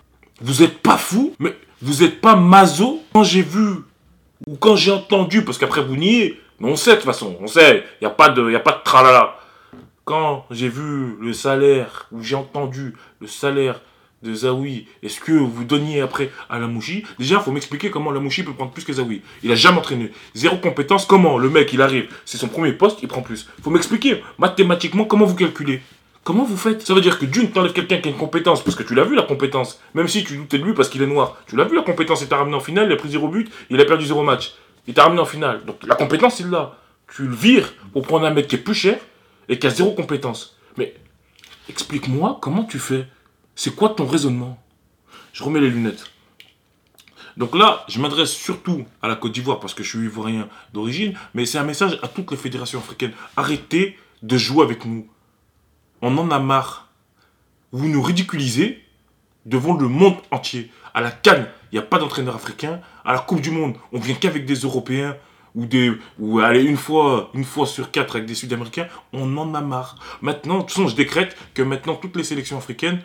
Vous 0.41 0.63
êtes 0.63 0.79
pas 0.79 0.97
fou 0.97 1.35
Mais 1.39 1.57
vous 1.81 2.03
êtes 2.03 2.21
pas 2.21 2.37
mazo 2.37 3.03
Quand 3.13 3.25
j'ai 3.25 3.43
vu 3.43 3.79
ou 4.47 4.57
quand 4.57 4.77
j'ai 4.77 4.91
entendu, 4.91 5.45
parce 5.45 5.59
qu'après 5.59 5.83
vous 5.83 5.97
niez, 5.97 6.41
mais 6.61 6.69
on 6.69 6.77
sait 6.77 6.93
de 6.93 6.97
toute 6.97 7.05
façon, 7.05 7.37
on 7.41 7.47
sait, 7.47 7.85
il 8.01 8.05
n'y 8.05 8.07
a 8.07 8.11
pas 8.11 8.29
de, 8.29 8.43
de 8.43 8.85
tralala. 8.85 9.37
Quand 10.05 10.47
j'ai 10.51 10.69
vu 10.69 11.17
le 11.21 11.33
salaire, 11.33 12.09
ou 12.13 12.23
j'ai 12.23 12.35
entendu 12.35 12.95
le 13.21 13.27
salaire 13.27 13.81
de 14.23 14.35
Zawi, 14.35 14.87
est-ce 15.03 15.21
que 15.21 15.33
vous 15.33 15.65
donniez 15.65 16.01
après 16.01 16.31
à 16.49 16.59
la 16.59 16.67
Mouchi? 16.67 17.05
Déjà, 17.19 17.37
il 17.37 17.43
faut 17.43 17.53
m'expliquer 17.53 17.91
comment 17.91 18.11
la 18.11 18.21
Mouchi 18.21 18.43
peut 18.43 18.53
prendre 18.53 18.71
plus 18.73 18.85
que 18.85 18.93
Zawi. 18.93 19.23
Il 19.43 19.51
a 19.51 19.55
jamais 19.55 19.79
entraîné. 19.79 20.13
Zéro 20.35 20.57
compétence. 20.59 21.07
Comment? 21.07 21.39
Le 21.39 21.51
mec, 21.51 21.73
il 21.73 21.83
arrive, 21.83 22.09
c'est 22.25 22.39
son 22.39 22.49
premier 22.49 22.73
poste, 22.73 22.99
il 23.03 23.09
prend 23.09 23.23
plus. 23.23 23.49
faut 23.63 23.71
m'expliquer 23.71 24.23
mathématiquement 24.39 25.05
comment 25.05 25.25
vous 25.25 25.35
calculez. 25.35 25.83
Comment 26.25 26.45
vous 26.45 26.57
faites? 26.57 26.87
Ça 26.87 26.95
veut 26.95 27.01
dire 27.01 27.19
que 27.19 27.27
d'une, 27.27 27.51
t'enlèves 27.51 27.73
quelqu'un 27.73 27.99
qui 27.99 28.09
a 28.09 28.13
une 28.13 28.17
compétence, 28.17 28.63
parce 28.63 28.77
que 28.77 28.85
tu 28.85 28.95
l'as 28.95 29.03
vu 29.03 29.17
la 29.17 29.23
compétence, 29.23 29.81
même 29.95 30.07
si 30.07 30.23
tu 30.23 30.37
doutais 30.37 30.59
de 30.59 30.65
lui 30.65 30.73
parce 30.73 30.89
qu'il 30.89 31.03
est 31.03 31.07
noir. 31.07 31.37
Tu 31.47 31.57
l'as 31.57 31.65
vu 31.65 31.75
la 31.75 31.83
compétence, 31.83 32.21
il 32.23 32.29
t'a 32.29 32.37
ramené 32.37 32.55
en 32.55 32.61
finale, 32.61 32.87
il 32.87 32.93
a 32.93 32.97
pris 32.97 33.11
zéro 33.11 33.29
but, 33.29 33.51
il 33.71 33.81
a 33.81 33.85
perdu 33.85 34.07
zéro 34.07 34.23
match. 34.23 34.55
Il 34.87 34.95
t'a 34.95 35.05
ramené 35.05 35.21
en 35.21 35.25
finale. 35.25 35.65
Donc 35.65 35.85
la 35.85 35.97
compétence, 35.97 36.39
il 36.39 36.49
l'a. 36.49 36.79
Tu 37.13 37.27
le 37.27 37.35
vires 37.35 37.75
pour 37.93 38.03
prendre 38.03 38.25
un 38.25 38.31
mec 38.31 38.47
qui 38.47 38.55
est 38.55 38.59
plus 38.59 38.75
cher 38.75 38.99
et 39.49 39.59
qui 39.59 39.67
a 39.67 39.71
zéro 39.71 39.93
compétence. 39.93 40.57
Mais 40.77 40.95
explique-moi 41.69 42.39
comment 42.41 42.65
tu 42.65 42.79
fais. 42.79 43.07
C'est 43.57 43.75
quoi 43.75 43.91
ton 43.91 44.07
raisonnement? 44.07 44.63
Je 45.33 45.43
remets 45.43 45.61
les 45.61 45.71
lunettes. 45.71 46.05
Donc 47.37 47.57
là, 47.57 47.85
je 47.89 47.99
m'adresse 48.01 48.31
surtout 48.31 48.85
à 49.01 49.09
la 49.09 49.17
Côte 49.17 49.33
d'Ivoire 49.33 49.59
parce 49.59 49.75
que 49.75 49.83
je 49.83 49.89
suis 49.89 50.07
ivoirien 50.07 50.49
d'origine, 50.73 51.15
mais 51.35 51.47
c'est 51.47 51.59
un 51.59 51.65
message 51.65 51.99
à 52.03 52.09
toutes 52.09 52.31
les 52.31 52.37
fédérations 52.37 52.79
africaines. 52.79 53.13
Arrêtez 53.37 53.99
de 54.23 54.39
jouer 54.39 54.63
avec 54.63 54.85
nous 54.85 55.09
on 56.03 56.19
en 56.19 56.31
a 56.31 56.39
marre. 56.39 56.89
Vous 57.71 57.89
nous 57.89 58.03
ridiculisez 58.03 58.83
devant 59.47 59.75
le 59.75 59.89
monde 59.89 60.17
entier. 60.31 60.71
À 60.93 61.01
la 61.01 61.11
Cannes, 61.11 61.49
il 61.71 61.77
n'y 61.77 61.79
a 61.79 61.87
pas 61.87 61.99
d'entraîneur 61.99 62.35
africain. 62.35 62.81
À 63.05 63.13
la 63.13 63.21
Coupe 63.21 63.41
du 63.41 63.51
Monde, 63.51 63.77
on 63.93 63.99
vient 63.99 64.15
qu'avec 64.15 64.45
des 64.45 64.57
Européens 64.57 65.17
ou 65.55 65.65
des 65.67 65.93
ou 66.19 66.41
aller 66.41 66.63
une 66.63 66.77
fois 66.77 67.31
une 67.35 67.45
fois 67.45 67.67
sur 67.67 67.91
quatre 67.91 68.17
avec 68.17 68.27
des 68.27 68.35
Sud-Américains. 68.35 68.89
On 69.13 69.37
en 69.39 69.55
a 69.55 69.61
marre. 69.61 69.97
Maintenant, 70.21 70.57
de 70.57 70.61
toute 70.63 70.71
façon, 70.71 70.89
je 70.89 70.97
décrète 70.97 71.37
que 71.55 71.63
maintenant 71.63 71.95
toutes 71.95 72.17
les 72.17 72.25
sélections 72.25 72.59
africaines, 72.59 73.01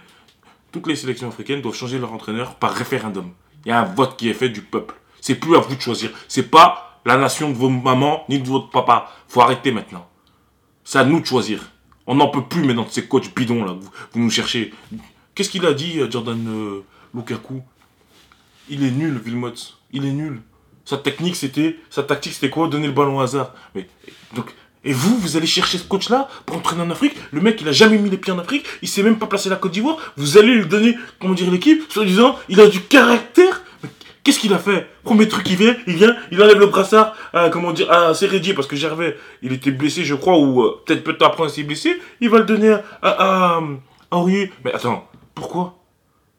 toutes 0.71 0.87
les 0.87 0.95
sélections 0.95 1.29
africaines 1.29 1.61
doivent 1.61 1.75
changer 1.75 1.99
leur 1.99 2.11
entraîneur 2.11 2.55
par 2.55 2.73
référendum. 2.73 3.31
Il 3.65 3.69
y 3.69 3.71
a 3.71 3.81
un 3.81 3.85
vote 3.85 4.17
qui 4.17 4.29
est 4.29 4.33
fait 4.33 4.49
du 4.49 4.61
peuple. 4.61 4.95
C'est 5.21 5.35
plus 5.35 5.55
à 5.55 5.59
vous 5.59 5.75
de 5.75 5.81
choisir. 5.81 6.11
C'est 6.27 6.49
pas 6.49 6.99
la 7.05 7.17
nation 7.17 7.49
de 7.49 7.55
vos 7.55 7.69
mamans 7.69 8.25
ni 8.27 8.39
de 8.39 8.47
votre 8.47 8.69
papa. 8.69 9.11
Faut 9.27 9.41
arrêter 9.41 9.71
maintenant. 9.71 10.07
C'est 10.83 10.99
à 10.99 11.05
nous 11.05 11.19
de 11.19 11.25
choisir. 11.25 11.71
On 12.07 12.15
n'en 12.15 12.29
peut 12.29 12.43
plus 12.43 12.63
maintenant 12.63 12.85
de 12.85 12.89
ces 12.89 13.05
coachs 13.05 13.35
bidons 13.35 13.63
là. 13.63 13.75
Vous, 14.13 14.19
nous 14.19 14.29
cherchez. 14.29 14.73
Qu'est-ce 15.35 15.49
qu'il 15.49 15.65
a 15.65 15.73
dit 15.73 15.99
euh, 15.99 16.09
Jordan 16.09 16.43
euh, 16.47 16.83
Lukaku? 17.13 17.61
Il 18.69 18.83
est 18.83 18.91
nul, 18.91 19.21
Vilmot. 19.23 19.53
Il 19.91 20.05
est 20.05 20.11
nul. 20.11 20.41
Sa 20.85 20.97
technique 20.97 21.35
c'était, 21.35 21.77
sa 21.89 22.03
tactique 22.03 22.33
c'était 22.33 22.49
quoi? 22.49 22.69
Donner 22.69 22.87
le 22.87 22.93
ballon 22.93 23.17
au 23.17 23.21
hasard. 23.21 23.53
Mais 23.75 23.87
et 24.83 24.93
vous, 24.93 25.17
vous 25.17 25.35
allez 25.35 25.47
chercher 25.47 25.77
ce 25.77 25.83
coach-là 25.83 26.29
pour 26.45 26.55
entraîner 26.55 26.81
en 26.81 26.89
Afrique? 26.89 27.13
Le 27.31 27.41
mec, 27.41 27.59
il 27.59 27.67
a 27.67 27.73
jamais 27.73 27.97
mis 27.97 28.09
les 28.09 28.17
pieds 28.17 28.31
en 28.31 28.39
Afrique, 28.39 28.65
il 28.81 28.87
sait 28.87 29.03
même 29.03 29.19
pas 29.19 29.25
placer 29.25 29.49
la 29.49 29.57
Côte 29.57 29.73
d'Ivoire. 29.73 29.97
Vous 30.15 30.37
allez 30.37 30.55
lui 30.55 30.65
donner, 30.65 30.95
comment 31.19 31.33
dire, 31.33 31.51
l'équipe, 31.51 31.91
soi 31.91 32.05
disant, 32.05 32.37
il 32.47 32.61
a 32.61 32.67
du 32.67 32.79
caractère 32.79 33.63
Qu'est-ce 34.27 34.39
qu'il 34.39 34.53
a 34.53 34.59
fait 34.59 34.89
Premier 35.05 35.29
truc, 35.29 35.49
il 35.49 35.55
vient, 35.55 35.73
il 35.87 35.95
vient, 35.95 36.13
il 36.31 36.43
enlève 36.43 36.59
le 36.59 36.65
brassard, 36.65 37.15
à, 37.31 37.49
comment 37.49 37.71
dire, 37.71 37.89
à 37.89 38.13
Sérédier, 38.13 38.53
parce 38.53 38.67
que 38.67 38.75
Gervais, 38.75 39.15
il 39.41 39.53
était 39.53 39.71
blessé, 39.71 40.03
je 40.03 40.15
crois, 40.15 40.37
ou 40.37 40.63
euh, 40.63 40.83
peut-être 40.85 41.01
peu 41.01 41.13
de 41.13 41.17
temps 41.17 41.27
après, 41.27 41.45
il 41.45 41.49
s'est 41.49 41.63
blessé. 41.63 41.97
Il 42.19 42.29
va 42.29 42.39
le 42.39 42.43
donner 42.43 42.71
à, 42.73 42.81
à, 43.01 43.61
Henri. 44.11 44.49
Mais 44.65 44.73
attends, 44.73 45.09
pourquoi? 45.33 45.79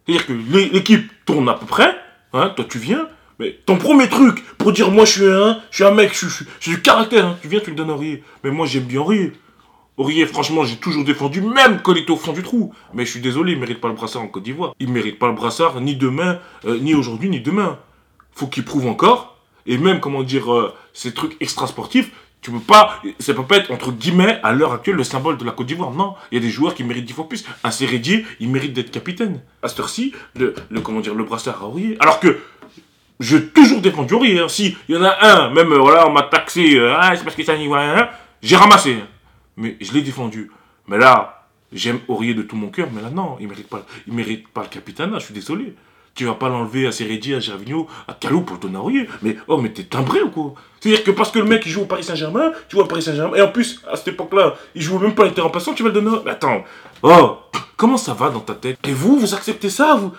C'est-à-dire 0.05 0.27
que 0.27 0.35
l'équipe 0.35 1.11
tourne 1.25 1.49
à 1.49 1.55
peu 1.55 1.65
près, 1.65 1.97
hein, 2.35 2.53
toi 2.55 2.67
tu 2.69 2.79
viens, 2.79 3.09
mais 3.39 3.59
ton 3.65 3.79
premier 3.79 4.11
truc 4.11 4.45
pour 4.59 4.73
dire 4.73 4.91
moi 4.91 5.07
je 5.07 5.13
suis 5.13 5.27
un, 5.27 5.59
je 5.71 5.77
suis 5.77 5.85
un 5.85 5.91
mec, 5.91 6.13
je, 6.13 6.29
suis 6.29 6.73
du 6.73 6.83
caractère, 6.83 7.25
hein, 7.25 7.39
tu 7.41 7.49
viens, 7.49 7.61
tu 7.61 7.71
le 7.71 7.77
donnes 7.77 7.89
à 7.89 7.95
Henri. 7.95 8.23
Mais 8.45 8.51
moi 8.51 8.67
j'aime 8.67 8.85
bien 8.85 9.01
Henri. 9.01 9.33
Aurier, 9.99 10.27
franchement, 10.27 10.65
j'ai 10.65 10.77
toujours 10.77 11.05
défendu, 11.05 11.41
même 11.41 11.81
quand 11.83 11.93
il 11.93 11.99
était 11.99 12.13
au 12.13 12.17
fond 12.17 12.33
du 12.33 12.45
trou. 12.45 12.73
Mais 12.95 13.05
je 13.05 13.11
suis 13.11 13.21
désolé, 13.21 13.53
il 13.53 13.59
mérite 13.59 13.81
pas 13.81 13.89
le 13.89 13.95
brassard 13.95 14.23
en 14.23 14.29
Côte 14.29 14.45
d'Ivoire. 14.45 14.73
Il 14.79 14.93
mérite 14.93 15.19
pas 15.19 15.27
le 15.27 15.33
brassard 15.33 15.81
ni 15.81 15.97
demain, 15.97 16.39
euh, 16.67 16.79
ni 16.79 16.95
aujourd'hui, 16.95 17.29
ni 17.29 17.41
demain. 17.41 17.81
Faut 18.31 18.47
qu'il 18.47 18.65
prouve 18.65 18.87
encore. 18.87 19.39
Et 19.67 19.77
même, 19.77 19.99
comment 19.99 20.23
dire, 20.23 20.53
euh, 20.53 20.73
ces 20.93 21.13
trucs 21.13 21.37
extra-sportifs, 21.41 22.13
tu 22.41 22.53
peux 22.53 22.61
pas, 22.61 23.03
ça 23.19 23.35
peut 23.35 23.43
pas 23.43 23.57
être 23.57 23.73
entre 23.73 23.91
guillemets 23.91 24.39
à 24.45 24.53
l'heure 24.53 24.73
actuelle 24.73 24.95
le 24.95 25.03
symbole 25.03 25.37
de 25.37 25.45
la 25.45 25.51
Côte 25.51 25.67
d'Ivoire. 25.67 25.91
Non, 25.91 26.15
il 26.31 26.37
y 26.37 26.39
a 26.39 26.41
des 26.41 26.51
joueurs 26.51 26.77
qui 26.77 26.85
méritent 26.85 27.05
dix 27.05 27.13
fois 27.13 27.29
plus. 27.29 27.45
Un 27.65 27.73
Sérédier, 27.73 28.25
il 28.39 28.51
mérite 28.51 28.75
d'être 28.75 28.93
capitaine. 28.93 29.41
À 29.65 29.69
cette 29.69 29.81
heure-ci, 29.81 30.15
le, 30.37 30.55
le, 30.71 31.25
brassard 31.25 31.61
à 31.61 31.67
Aurier. 31.67 31.97
Alors 31.99 32.21
que 32.21 32.39
j'ai 33.19 33.49
toujours 33.49 33.81
défendu 33.81 34.15
Aurier. 34.15 34.39
Hein. 34.39 34.49
Si 34.49 34.77
il 34.89 34.95
y 34.95 34.99
en 34.99 35.03
a 35.03 35.17
un, 35.27 35.51
même 35.51 35.73
euh, 35.73 35.79
voilà, 35.79 36.07
on 36.07 36.13
m'a 36.13 36.23
taxé, 36.23 36.79
ah, 36.79 37.17
c'est 37.17 37.25
parce 37.25 37.35
que 37.35 37.43
c'est 37.43 37.51
un 37.51 37.57
Ivoirien, 37.57 38.09
j'ai 38.41 38.55
ramassé. 38.55 38.99
Mais 39.59 39.77
je 39.81 39.93
l'ai 39.93 40.03
défendu. 40.03 40.51
Mais 40.87 40.99
là, 40.99 41.49
j'aime 41.73 41.99
Aurier 42.07 42.33
de 42.33 42.43
tout 42.43 42.57
mon 42.57 42.71
cœur, 42.71 42.89
mais 42.93 43.03
là, 43.03 43.11
non, 43.11 43.37
il 43.41 43.45
ne 43.45 43.51
mérite, 43.51 43.69
pas, 43.69 43.85
il 44.07 44.15
mérite 44.15 44.49
pas 44.49 44.63
le 44.63 44.69
capitana, 44.69 45.19
je 45.19 45.27
suis 45.27 45.35
désolé. 45.35 45.75
Tu 46.19 46.25
vas 46.25 46.35
pas 46.35 46.49
l'enlever 46.49 46.85
à 46.85 46.91
Seredi, 46.91 47.33
à 47.33 47.39
Gervinho, 47.39 47.87
à 48.09 48.13
Calou 48.13 48.41
pour 48.41 48.59
Aurier. 48.75 49.09
Mais, 49.23 49.37
oh, 49.47 49.57
mais 49.59 49.69
t'es 49.69 49.85
timbré 49.85 50.21
ou 50.21 50.31
quoi? 50.31 50.55
C'est-à-dire 50.81 51.05
que 51.05 51.13
parce 51.13 51.31
que 51.31 51.39
le 51.39 51.45
mec, 51.45 51.63
il 51.65 51.71
joue 51.71 51.83
au 51.83 51.87
Paris 51.87 52.03
Saint-Germain, 52.03 52.51
tu 52.69 52.75
vois 52.75 52.87
au 52.87 52.89
Paris 52.89 53.03
Saint-Germain, 53.03 53.37
et 53.37 53.41
en 53.41 53.53
plus, 53.53 53.81
à 53.89 53.95
cette 53.95 54.09
époque-là, 54.09 54.57
il 54.75 54.83
joue 54.83 54.99
même 54.99 55.15
pas 55.15 55.27
les 55.27 55.33
terrains 55.33 55.49
tu 55.77 55.85
vas 55.85 55.91
le 55.91 55.93
donner 55.93 56.11
Mais 56.25 56.33
attends, 56.33 56.65
oh, 57.05 57.37
comment 57.77 57.97
ça 57.97 58.15
va 58.15 58.31
dans 58.31 58.41
ta 58.41 58.55
tête? 58.55 58.81
Et 58.89 58.93
vous, 58.93 59.21
vous 59.21 59.33
acceptez 59.33 59.71
ça 59.71 59.95
vous? 59.95 60.13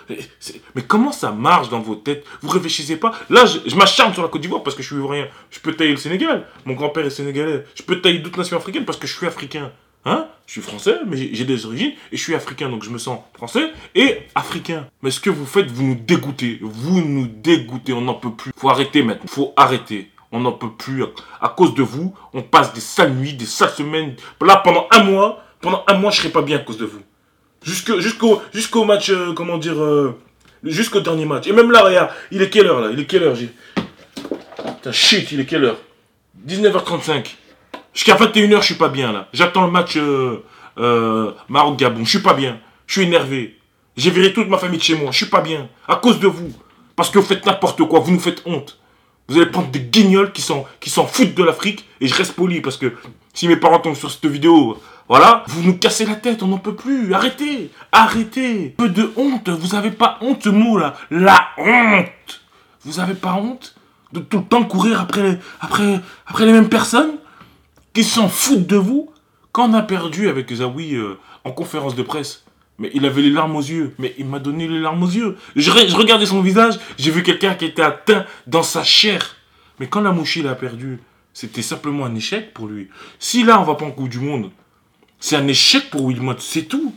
Mais 0.74 0.80
comment 0.88 1.12
ça 1.12 1.32
marche 1.32 1.68
dans 1.68 1.80
vos 1.80 1.96
têtes? 1.96 2.24
Vous 2.40 2.48
réfléchissez 2.48 2.96
pas? 2.96 3.12
Là, 3.28 3.44
je, 3.44 3.76
m'acharne 3.76 4.14
sur 4.14 4.22
la 4.22 4.28
Côte 4.28 4.40
d'Ivoire 4.40 4.62
parce 4.62 4.74
que 4.74 4.82
je 4.82 4.86
suis 4.86 4.96
ivoirien. 4.96 5.26
Je 5.50 5.60
peux 5.60 5.74
tailler 5.74 5.90
le 5.90 5.98
Sénégal. 5.98 6.46
Mon 6.64 6.72
grand-père 6.72 7.04
est 7.04 7.10
sénégalais. 7.10 7.66
Je 7.74 7.82
peux 7.82 8.00
tailler 8.00 8.20
d'autres 8.20 8.38
nations 8.38 8.56
africaines 8.56 8.86
parce 8.86 8.96
que 8.96 9.06
je 9.06 9.14
suis 9.14 9.26
africain. 9.26 9.70
Hein? 10.04 10.26
Je 10.46 10.52
suis 10.52 10.62
français, 10.62 10.98
mais 11.06 11.16
j'ai 11.16 11.44
des 11.44 11.66
origines 11.66 11.92
et 12.10 12.16
je 12.16 12.22
suis 12.22 12.34
africain, 12.34 12.68
donc 12.68 12.82
je 12.82 12.90
me 12.90 12.98
sens 12.98 13.20
français 13.34 13.70
et 13.94 14.22
africain. 14.34 14.86
Mais 15.02 15.10
ce 15.10 15.20
que 15.20 15.30
vous 15.30 15.46
faites, 15.46 15.70
vous 15.70 15.84
nous 15.84 15.94
dégoûtez. 15.94 16.58
Vous 16.62 17.00
nous 17.02 17.26
dégoûtez, 17.26 17.92
on 17.92 18.00
n'en 18.00 18.14
peut 18.14 18.32
plus. 18.32 18.50
Faut 18.56 18.70
arrêter 18.70 19.02
maintenant. 19.02 19.28
Faut 19.28 19.52
arrêter. 19.56 20.10
On 20.32 20.40
n'en 20.40 20.52
peut 20.52 20.72
plus. 20.72 21.04
À 21.40 21.48
cause 21.50 21.74
de 21.74 21.82
vous, 21.82 22.14
on 22.32 22.42
passe 22.42 22.72
des 22.72 22.80
sales 22.80 23.12
nuits, 23.12 23.34
des 23.34 23.46
sales 23.46 23.70
semaines. 23.70 24.14
Là, 24.40 24.56
pendant 24.56 24.86
un 24.90 25.04
mois, 25.04 25.44
pendant 25.60 25.84
un 25.86 25.94
mois, 25.94 26.10
je 26.10 26.18
serai 26.18 26.30
pas 26.30 26.42
bien 26.42 26.56
à 26.56 26.60
cause 26.60 26.78
de 26.78 26.86
vous. 26.86 27.02
Jusqu'au 27.62 28.84
match, 28.84 29.10
euh, 29.10 29.34
comment 29.34 29.58
dire, 29.58 29.80
euh, 29.80 30.18
jusqu'au 30.64 31.00
dernier 31.00 31.26
match. 31.26 31.46
Et 31.46 31.52
même 31.52 31.70
là, 31.70 31.82
regarde, 31.82 32.10
il 32.30 32.40
est 32.42 32.48
quelle 32.48 32.66
heure 32.66 32.80
là? 32.80 32.90
Il 32.92 33.00
est 33.00 33.06
quelle 33.06 33.22
heure? 33.22 33.36
Putain, 33.36 34.92
shit, 34.92 35.30
il 35.32 35.40
est 35.40 35.46
quelle 35.46 35.64
heure? 35.64 35.78
19h35. 36.46 37.34
Jusqu'à 37.92 38.14
21h, 38.14 38.60
je 38.60 38.66
suis 38.66 38.74
pas 38.74 38.88
bien 38.88 39.12
là. 39.12 39.28
J'attends 39.32 39.64
le 39.64 39.70
match 39.70 39.96
euh, 39.96 41.32
Maroc-Gabon. 41.48 42.04
Je 42.04 42.10
suis 42.10 42.20
pas 42.20 42.34
bien. 42.34 42.58
Je 42.86 42.94
suis 42.94 43.02
énervé. 43.02 43.58
J'ai 43.96 44.10
viré 44.10 44.32
toute 44.32 44.48
ma 44.48 44.58
famille 44.58 44.78
de 44.78 44.82
chez 44.82 44.96
moi. 44.96 45.10
Je 45.10 45.16
suis 45.18 45.26
pas 45.26 45.40
bien. 45.40 45.68
À 45.88 45.96
cause 45.96 46.20
de 46.20 46.26
vous. 46.26 46.52
Parce 46.96 47.10
que 47.10 47.18
vous 47.18 47.26
faites 47.26 47.44
n'importe 47.46 47.82
quoi. 47.84 48.00
Vous 48.00 48.12
nous 48.12 48.20
faites 48.20 48.42
honte. 48.46 48.78
Vous 49.28 49.36
allez 49.36 49.50
prendre 49.50 49.68
des 49.70 49.80
guignols 49.80 50.32
qui 50.32 50.42
s'en 50.42 50.66
foutent 51.06 51.34
de 51.34 51.44
l'Afrique. 51.44 51.86
Et 52.00 52.08
je 52.08 52.14
reste 52.14 52.34
poli 52.34 52.60
parce 52.60 52.76
que 52.76 52.92
si 53.32 53.48
mes 53.48 53.56
parents 53.56 53.78
tombent 53.78 53.96
sur 53.96 54.10
cette 54.10 54.26
vidéo, 54.26 54.80
voilà, 55.08 55.44
vous 55.48 55.62
nous 55.62 55.76
cassez 55.76 56.04
la 56.04 56.14
tête, 56.14 56.42
on 56.42 56.48
n'en 56.48 56.58
peut 56.58 56.74
plus. 56.74 57.14
Arrêtez, 57.14 57.70
arrêtez. 57.92 58.74
Peu 58.76 58.88
de 58.88 59.12
honte, 59.16 59.48
vous 59.48 59.74
avez 59.74 59.90
pas 59.90 60.18
honte 60.20 60.42
ce 60.44 60.48
mot 60.48 60.78
là. 60.78 60.94
La 61.10 61.48
honte. 61.58 62.40
Vous 62.84 62.98
avez 63.00 63.14
pas 63.14 63.34
honte 63.34 63.74
de 64.12 64.20
tout 64.20 64.38
le 64.38 64.44
temps 64.44 64.64
courir 64.64 65.00
après 65.00 65.38
les 66.40 66.52
mêmes 66.52 66.68
personnes? 66.68 67.19
Qui 67.92 68.04
s'en 68.04 68.28
foutent 68.28 68.66
de 68.66 68.76
vous 68.76 69.10
Quand 69.52 69.70
on 69.70 69.74
a 69.74 69.82
perdu 69.82 70.28
avec 70.28 70.52
Zawi 70.52 70.94
euh, 70.94 71.18
en 71.44 71.52
conférence 71.52 71.94
de 71.94 72.02
presse, 72.02 72.44
mais 72.80 72.90
il 72.94 73.04
avait 73.04 73.22
les 73.22 73.30
larmes 73.30 73.54
aux 73.56 73.62
yeux. 73.62 73.94
Mais 73.98 74.14
il 74.18 74.26
m'a 74.26 74.38
donné 74.38 74.66
les 74.66 74.80
larmes 74.80 75.02
aux 75.02 75.10
yeux. 75.10 75.36
Je, 75.54 75.70
regardais 75.70 76.26
son 76.26 76.40
visage, 76.40 76.80
j'ai 76.98 77.10
vu 77.10 77.22
quelqu'un 77.22 77.54
qui 77.54 77.66
était 77.66 77.82
atteint 77.82 78.24
dans 78.46 78.62
sa 78.62 78.82
chair. 78.82 79.36
Mais 79.78 79.86
quand 79.86 80.00
la 80.00 80.12
mouchille 80.12 80.48
a 80.48 80.54
perdu, 80.54 80.98
c'était 81.34 81.62
simplement 81.62 82.06
un 82.06 82.14
échec 82.14 82.54
pour 82.54 82.66
lui. 82.66 82.88
Si 83.18 83.44
là, 83.44 83.60
on 83.60 83.64
va 83.64 83.74
pas 83.74 83.84
en 83.84 83.90
Coupe 83.90 84.08
du 84.08 84.18
Monde, 84.18 84.50
c'est 85.20 85.36
un 85.36 85.46
échec 85.46 85.90
pour 85.90 86.04
Wilmot, 86.04 86.38
c'est 86.38 86.62
tout. 86.62 86.94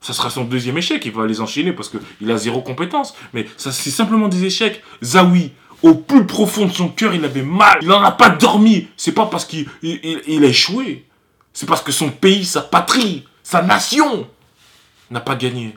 Ça 0.00 0.14
sera 0.14 0.30
son 0.30 0.44
deuxième 0.44 0.78
échec, 0.78 1.04
il 1.04 1.12
va 1.12 1.26
les 1.26 1.40
enchaîner 1.40 1.72
parce 1.72 1.90
qu'il 1.90 2.30
a 2.30 2.36
zéro 2.38 2.62
compétence. 2.62 3.14
Mais 3.34 3.46
ça, 3.58 3.70
c'est 3.70 3.90
simplement 3.90 4.28
des 4.28 4.44
échecs. 4.44 4.82
Zawi, 5.02 5.52
au 5.82 5.94
plus 5.94 6.26
profond 6.26 6.66
de 6.66 6.72
son 6.72 6.88
cœur, 6.88 7.14
il 7.14 7.24
avait 7.24 7.42
mal. 7.42 7.78
Il 7.82 7.88
n'en 7.88 8.02
a 8.02 8.12
pas 8.12 8.30
dormi. 8.30 8.88
C'est 8.96 9.12
pas 9.12 9.26
parce 9.26 9.44
qu'il 9.44 9.66
il, 9.82 10.44
a 10.44 10.48
échoué. 10.48 11.04
C'est 11.52 11.66
parce 11.66 11.82
que 11.82 11.92
son 11.92 12.10
pays, 12.10 12.44
sa 12.44 12.62
patrie, 12.62 13.24
sa 13.42 13.62
nation 13.62 14.26
n'a 15.10 15.20
pas 15.20 15.36
gagné. 15.36 15.76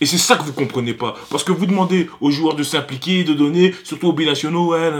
Et 0.00 0.06
c'est 0.06 0.18
ça 0.18 0.36
que 0.36 0.42
vous 0.42 0.52
comprenez 0.52 0.94
pas. 0.94 1.14
Parce 1.30 1.44
que 1.44 1.52
vous 1.52 1.66
demandez 1.66 2.10
aux 2.20 2.30
joueurs 2.30 2.56
de 2.56 2.64
s'impliquer, 2.64 3.22
de 3.22 3.34
donner, 3.34 3.74
surtout 3.84 4.08
aux 4.08 4.12
binationaux, 4.12 4.72
ouais, 4.72 4.90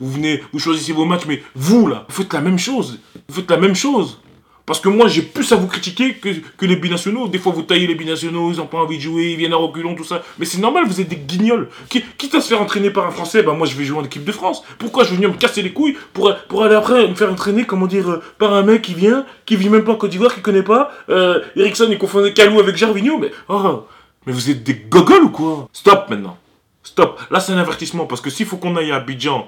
vous 0.00 0.12
venez, 0.12 0.42
vous 0.52 0.60
choisissez 0.60 0.92
vos 0.92 1.04
matchs, 1.04 1.24
mais 1.26 1.42
vous 1.56 1.88
là, 1.88 2.04
vous 2.08 2.14
faites 2.14 2.32
la 2.32 2.40
même 2.40 2.58
chose. 2.58 3.00
Vous 3.28 3.34
faites 3.34 3.50
la 3.50 3.56
même 3.56 3.74
chose. 3.74 4.20
Parce 4.66 4.80
que 4.80 4.88
moi, 4.88 5.08
j'ai 5.08 5.20
plus 5.20 5.52
à 5.52 5.56
vous 5.56 5.66
critiquer 5.66 6.14
que, 6.14 6.30
que, 6.56 6.64
les 6.64 6.76
binationaux. 6.76 7.28
Des 7.28 7.38
fois, 7.38 7.52
vous 7.52 7.62
taillez 7.62 7.86
les 7.86 7.94
binationaux, 7.94 8.50
ils 8.50 8.56
n'ont 8.56 8.66
pas 8.66 8.78
envie 8.78 8.96
de 8.96 9.02
jouer, 9.02 9.32
ils 9.32 9.36
viennent 9.36 9.52
à 9.52 9.56
reculons, 9.56 9.94
tout 9.94 10.04
ça. 10.04 10.22
Mais 10.38 10.46
c'est 10.46 10.58
normal, 10.58 10.84
vous 10.86 11.02
êtes 11.02 11.08
des 11.08 11.16
guignols. 11.16 11.68
Quitte 11.90 12.34
à 12.34 12.40
se 12.40 12.48
faire 12.48 12.62
entraîner 12.62 12.90
par 12.90 13.06
un 13.06 13.10
Français, 13.10 13.42
bah 13.42 13.52
moi, 13.52 13.66
je 13.66 13.76
vais 13.76 13.84
jouer 13.84 13.98
en 13.98 14.04
équipe 14.04 14.24
de 14.24 14.32
France. 14.32 14.62
Pourquoi 14.78 15.04
je 15.04 15.10
vais 15.10 15.16
venir 15.16 15.28
me 15.28 15.36
casser 15.36 15.60
les 15.60 15.72
couilles 15.72 15.96
pour, 16.14 16.34
pour 16.48 16.64
aller 16.64 16.74
après 16.74 17.06
me 17.06 17.14
faire 17.14 17.30
entraîner, 17.30 17.64
comment 17.64 17.86
dire, 17.86 18.08
euh, 18.08 18.22
par 18.38 18.54
un 18.54 18.62
mec 18.62 18.80
qui 18.80 18.94
vient, 18.94 19.26
qui 19.44 19.56
vit 19.56 19.68
même 19.68 19.84
pas 19.84 19.92
en 19.92 19.96
Côte 19.96 20.10
d'Ivoire, 20.10 20.34
qui 20.34 20.40
connaît 20.40 20.62
pas. 20.62 20.92
Euh, 21.10 21.42
Ericsson, 21.56 21.88
il 21.90 21.98
confondait 21.98 22.32
Calou 22.32 22.58
avec 22.58 22.76
Gervinho, 22.76 23.18
mais... 23.18 23.32
Oh, 23.48 23.84
mais 24.26 24.32
vous 24.32 24.48
êtes 24.48 24.62
des 24.62 24.74
gogoles 24.74 25.24
ou 25.24 25.30
quoi? 25.30 25.68
Stop 25.74 26.06
maintenant. 26.08 26.38
Stop. 26.82 27.20
Là, 27.30 27.40
c'est 27.40 27.52
un 27.52 27.58
avertissement, 27.58 28.06
parce 28.06 28.22
que 28.22 28.30
s'il 28.30 28.46
faut 28.46 28.56
qu'on 28.56 28.76
aille 28.76 28.92
à 28.92 28.96
Abidjan 28.96 29.46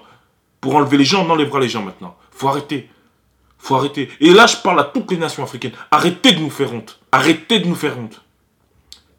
pour 0.60 0.74
enlever 0.74 0.98
les 0.98 1.04
gens, 1.04 1.24
on 1.26 1.30
enlèvera 1.30 1.60
les 1.60 1.68
gens 1.70 1.82
maintenant. 1.82 2.16
Faut 2.32 2.48
arrêter 2.48 2.90
faut 3.66 3.74
arrêter. 3.74 4.08
Et 4.20 4.30
là, 4.30 4.46
je 4.46 4.56
parle 4.56 4.78
à 4.80 4.84
toutes 4.84 5.10
les 5.10 5.16
nations 5.16 5.42
africaines. 5.42 5.72
Arrêtez 5.90 6.32
de 6.32 6.38
nous 6.38 6.50
faire 6.50 6.72
honte. 6.72 7.00
Arrêtez 7.12 7.58
de 7.58 7.66
nous 7.66 7.74
faire 7.74 7.98
honte. 7.98 8.22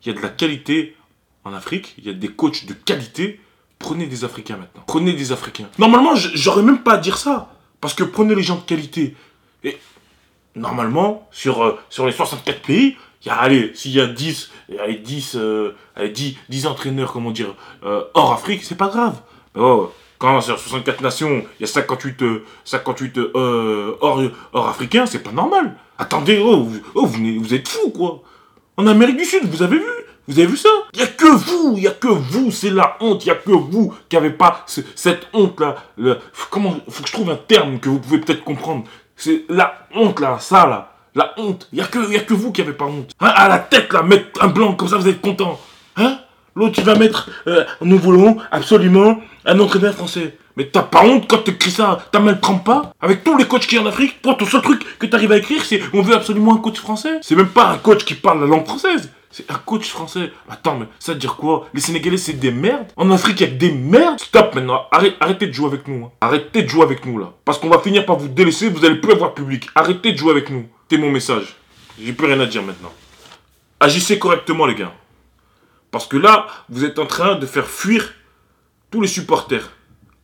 Il 0.04 0.08
y 0.08 0.12
a 0.12 0.18
de 0.18 0.22
la 0.22 0.30
qualité 0.30 0.96
en 1.44 1.54
Afrique. 1.54 1.96
Il 1.98 2.06
y 2.06 2.10
a 2.10 2.14
des 2.14 2.30
coachs 2.30 2.66
de 2.66 2.74
qualité. 2.74 3.42
Prenez 3.78 4.08
des 4.08 4.24
Africains 4.24 4.58
maintenant. 4.58 4.84
Prenez 4.88 5.14
des 5.14 5.32
Africains. 5.32 5.68
Normalement, 5.78 6.16
j'aurais 6.16 6.64
même 6.64 6.80
pas 6.80 6.94
à 6.94 6.98
dire 6.98 7.18
ça. 7.18 7.54
Parce 7.82 7.94
que 7.94 8.04
prenez 8.04 8.36
les 8.36 8.44
gens 8.44 8.56
de 8.56 8.62
qualité. 8.62 9.16
Et 9.64 9.78
normalement, 10.56 11.28
sur, 11.32 11.64
euh, 11.64 11.78
sur 11.90 12.06
les 12.06 12.14
64 12.14 12.62
pays, 12.62 12.96
il 13.24 13.28
y 13.28 13.32
a, 13.32 13.36
allez, 13.36 13.72
s'il 13.76 13.92
y 13.92 14.00
a 14.00 14.08
10, 14.08 14.52
allez, 14.80 14.98
10, 14.98 15.38
10, 16.14 16.38
10, 16.50 16.68
entraîneurs, 16.68 17.12
comment 17.12 17.32
dire, 17.32 17.54
euh, 17.84 18.04
hors 18.14 18.32
Afrique, 18.32 18.64
c'est 18.64 18.78
pas 18.78 18.88
grave. 18.88 19.22
Oh, 19.56 19.92
quand 20.18 20.42
sur 20.42 20.60
64 20.60 21.02
nations, 21.02 21.44
il 21.60 21.62
y 21.62 21.64
a 21.64 21.68
58, 21.68 22.24
58 22.66 23.18
euh, 23.18 23.32
euh, 23.36 23.96
hors, 24.02 24.22
hors 24.54 24.68
africains, 24.68 25.06
c'est 25.06 25.20
pas 25.20 25.32
normal. 25.32 25.76
Attendez, 25.98 26.42
oh, 26.44 26.64
vous, 26.64 26.80
oh, 26.96 27.06
vous, 27.06 27.54
êtes 27.54 27.68
fous, 27.68 27.92
quoi. 27.92 28.22
En 28.78 28.88
Amérique 28.88 29.18
du 29.18 29.26
Sud, 29.26 29.46
vous 29.46 29.64
avez 29.64 29.78
vu 29.78 29.86
Vous 30.28 30.40
avez 30.40 30.48
vu 30.48 30.58
ça? 30.58 30.70
Il 30.94 31.00
y 31.00 31.04
a 31.04 31.08
que 31.08 31.28
vous, 31.28 31.74
il 31.78 31.84
y 31.84 31.88
a 31.88 31.92
que 31.92 32.08
vous, 32.08 32.52
c'est 32.52 32.70
la 32.70 32.98
honte, 33.00 33.26
il 33.26 33.30
y 33.30 33.32
a 33.32 33.36
que 33.36 33.52
vous 33.52 33.94
qui 34.10 34.16
n'avez 34.16 34.32
pas 34.32 34.66
cette 34.96 35.28
honte-là. 35.34 35.76
Comment 36.50 36.78
Faut 36.90 37.04
que 37.04 37.10
je 37.10 37.14
trouve 37.14 37.30
un 37.30 37.36
terme 37.36 37.80
que 37.80 37.90
vous 37.90 38.00
pouvez 38.00 38.20
peut-être 38.20 38.44
comprendre. 38.44 38.86
C'est 39.16 39.46
la 39.50 39.88
honte, 39.96 40.20
là, 40.20 40.38
ça, 40.40 40.68
là. 40.68 40.94
La 41.16 41.34
honte. 41.38 41.68
Il 41.74 41.78
n'y 41.80 41.84
a, 41.84 41.88
que, 41.88 42.16
a 42.16 42.20
que 42.20 42.34
vous 42.36 42.52
qui 42.52 42.62
n'avez 42.62 42.74
pas 42.74 42.86
honte. 42.86 43.12
Hein, 43.20 43.32
à 43.36 43.48
la 43.48 43.58
tête, 43.58 43.92
là, 43.92 44.04
mettre 44.04 44.44
un 44.44 44.50
blanc, 44.50 44.74
comme 44.74 44.88
ça, 44.88 44.98
vous 44.98 45.08
êtes 45.08 45.22
content. 45.22 45.60
Hein? 45.96 46.20
L'autre, 46.58 46.74
tu 46.74 46.82
vas 46.82 46.96
mettre, 46.96 47.30
euh, 47.46 47.66
nous 47.82 48.00
voulons 48.00 48.38
absolument 48.50 49.22
un 49.46 49.60
entraîneur 49.60 49.94
français. 49.94 50.36
Mais 50.56 50.66
t'as 50.66 50.82
pas 50.82 51.04
honte 51.04 51.30
quand 51.30 51.44
t'écris 51.44 51.70
ça 51.70 52.00
T'as 52.12 52.18
mal 52.18 52.40
prends 52.40 52.58
pas 52.58 52.94
Avec 53.00 53.24
tous 53.24 53.38
les 53.38 53.46
coachs 53.46 53.68
qui 53.68 53.76
y 53.76 53.80
en 53.80 53.86
Afrique, 53.86 54.24
toi, 54.24 54.34
ton 54.34 54.48
seul 54.48 54.64
truc 54.64 54.82
que 54.98 55.06
t'arrives 55.06 55.32
à 55.32 55.38
écrire, 55.38 55.64
c'est 55.64 55.80
on 55.94 56.02
veut 56.02 56.16
absolument 56.16 56.56
un 56.56 56.58
coach 56.58 56.80
français. 56.80 57.20
C'est 57.22 57.36
même 57.36 57.50
pas 57.50 57.68
un 57.70 57.78
coach 57.78 58.06
qui 58.06 58.16
parle 58.16 58.40
la 58.42 58.48
langue 58.48 58.66
française. 58.66 59.12
C'est 59.30 59.52
un 59.52 59.60
coach 59.64 59.88
français. 59.88 60.32
Attends, 60.50 60.80
mais 60.80 60.88
ça 60.98 61.14
veut 61.14 61.20
dire 61.20 61.36
quoi? 61.36 61.68
Les 61.76 61.80
Sénégalais, 61.80 62.18
c'est 62.18 62.34
des 62.34 62.50
merdes? 62.50 62.88
En 62.96 63.12
Afrique, 63.12 63.40
il 63.42 63.48
y 63.48 63.52
a 63.52 63.56
des 63.56 63.72
merdes? 63.72 64.20
Stop 64.20 64.56
maintenant. 64.56 64.88
arrêtez 64.92 65.46
de 65.46 65.54
jouer 65.54 65.68
avec 65.68 65.88
nous. 65.88 66.06
Hein. 66.06 66.12
Arrêtez 66.22 66.64
de 66.64 66.68
jouer 66.68 66.82
avec 66.82 67.06
nous, 67.06 67.20
là. 67.20 67.34
Parce 67.46 67.60
qu'on 67.60 67.70
va 67.70 67.78
finir 67.78 68.04
par 68.04 68.18
vous 68.18 68.30
délaisser, 68.30 68.70
vous 68.70 68.84
allez 68.84 68.96
plus 68.96 69.12
avoir 69.14 69.36
public. 69.36 69.68
Arrêtez 69.76 70.14
de 70.14 70.18
jouer 70.18 70.32
avec 70.32 70.50
nous. 70.50 70.66
C'est 70.90 70.98
mon 70.98 71.12
message. 71.12 71.56
J'ai 72.04 72.14
plus 72.14 72.26
rien 72.26 72.40
à 72.40 72.48
dire 72.48 72.64
maintenant. 72.64 72.92
Agissez 73.80 74.18
correctement, 74.18 74.66
les 74.66 74.74
gars. 74.74 74.92
Parce 75.98 76.06
que 76.06 76.18
là, 76.18 76.46
vous 76.70 76.86
êtes 76.86 77.00
en 77.00 77.08
train 77.08 77.38
de 77.38 77.48
faire 77.48 77.66
fuir 77.66 78.14
tous 78.92 79.02
les 79.02 79.08
supporters 79.08 79.72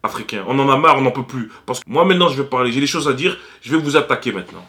africains. 0.03 0.45
On 0.47 0.59
en 0.59 0.69
a 0.69 0.77
marre, 0.77 0.99
on 0.99 1.01
n'en 1.01 1.09
peut 1.09 1.25
plus. 1.25 1.49
Parce 1.65 1.79
que 1.79 1.89
moi 1.89 2.05
maintenant 2.05 2.27
je 2.27 2.39
vais 2.39 2.47
parler, 2.47 2.71
j'ai 2.71 2.79
des 2.79 2.85
choses 2.85 3.07
à 3.07 3.13
dire, 3.13 3.39
je 3.61 3.75
vais 3.75 3.81
vous 3.81 3.97
attaquer 3.97 4.31
maintenant. 4.31 4.63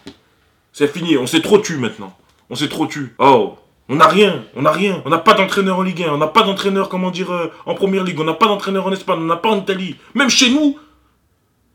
C'est 0.72 0.88
fini, 0.88 1.18
on 1.18 1.26
s'est 1.26 1.42
trop 1.42 1.58
tu 1.58 1.76
maintenant. 1.76 2.16
On 2.48 2.54
s'est 2.54 2.70
trop 2.70 2.86
tu. 2.86 3.14
Oh, 3.18 3.58
on 3.90 3.96
n'a 3.96 4.08
rien, 4.08 4.46
on 4.56 4.62
n'a 4.62 4.70
rien. 4.70 5.02
On 5.04 5.10
n'a 5.10 5.18
pas 5.18 5.34
d'entraîneur 5.34 5.78
en 5.78 5.82
Ligue 5.82 6.04
1, 6.04 6.10
on 6.10 6.16
n'a 6.16 6.26
pas 6.26 6.42
d'entraîneur, 6.42 6.88
comment 6.88 7.10
dire, 7.10 7.30
euh, 7.30 7.52
en 7.66 7.74
Première 7.74 8.02
Ligue, 8.02 8.20
on 8.20 8.24
n'a 8.24 8.32
pas 8.32 8.46
d'entraîneur 8.46 8.86
en 8.86 8.92
Espagne, 8.92 9.18
on 9.18 9.26
n'a 9.26 9.36
pas 9.36 9.50
en 9.50 9.58
Italie. 9.58 9.96
Même 10.14 10.30
chez 10.30 10.48
nous. 10.48 10.78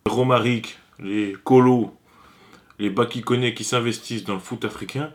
Romaric, 0.08 0.80
les 0.98 1.38
Colos, 1.44 1.94
les 2.80 2.90
Baki 2.90 3.22
connaissent 3.22 3.54
qui 3.54 3.64
s'investissent 3.64 4.24
dans 4.24 4.34
le 4.34 4.40
foot 4.40 4.66
africain, 4.66 5.12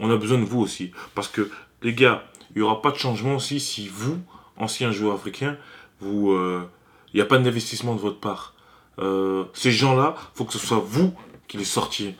on 0.00 0.10
a 0.10 0.16
besoin 0.16 0.38
de 0.38 0.44
vous 0.44 0.58
aussi. 0.58 0.90
Parce 1.14 1.28
que, 1.28 1.48
les 1.84 1.94
gars, 1.94 2.24
il 2.54 2.58
n'y 2.58 2.62
aura 2.62 2.82
pas 2.82 2.90
de 2.90 2.96
changement 2.96 3.36
aussi 3.36 3.60
si 3.60 3.88
vous, 3.88 4.18
anciens 4.56 4.92
joueurs 4.92 5.14
africains, 5.14 5.56
vous, 6.00 6.32
euh, 6.32 6.68
il 7.12 7.16
n'y 7.16 7.22
a 7.22 7.26
pas 7.26 7.38
d'investissement 7.38 7.94
de 7.94 8.00
votre 8.00 8.18
part. 8.20 8.54
Euh, 8.98 9.44
ces 9.54 9.72
gens-là, 9.72 10.14
faut 10.34 10.44
que 10.44 10.52
ce 10.52 10.58
soit 10.58 10.82
vous 10.84 11.14
qui 11.48 11.56
les 11.56 11.64
sortiez 11.64 12.14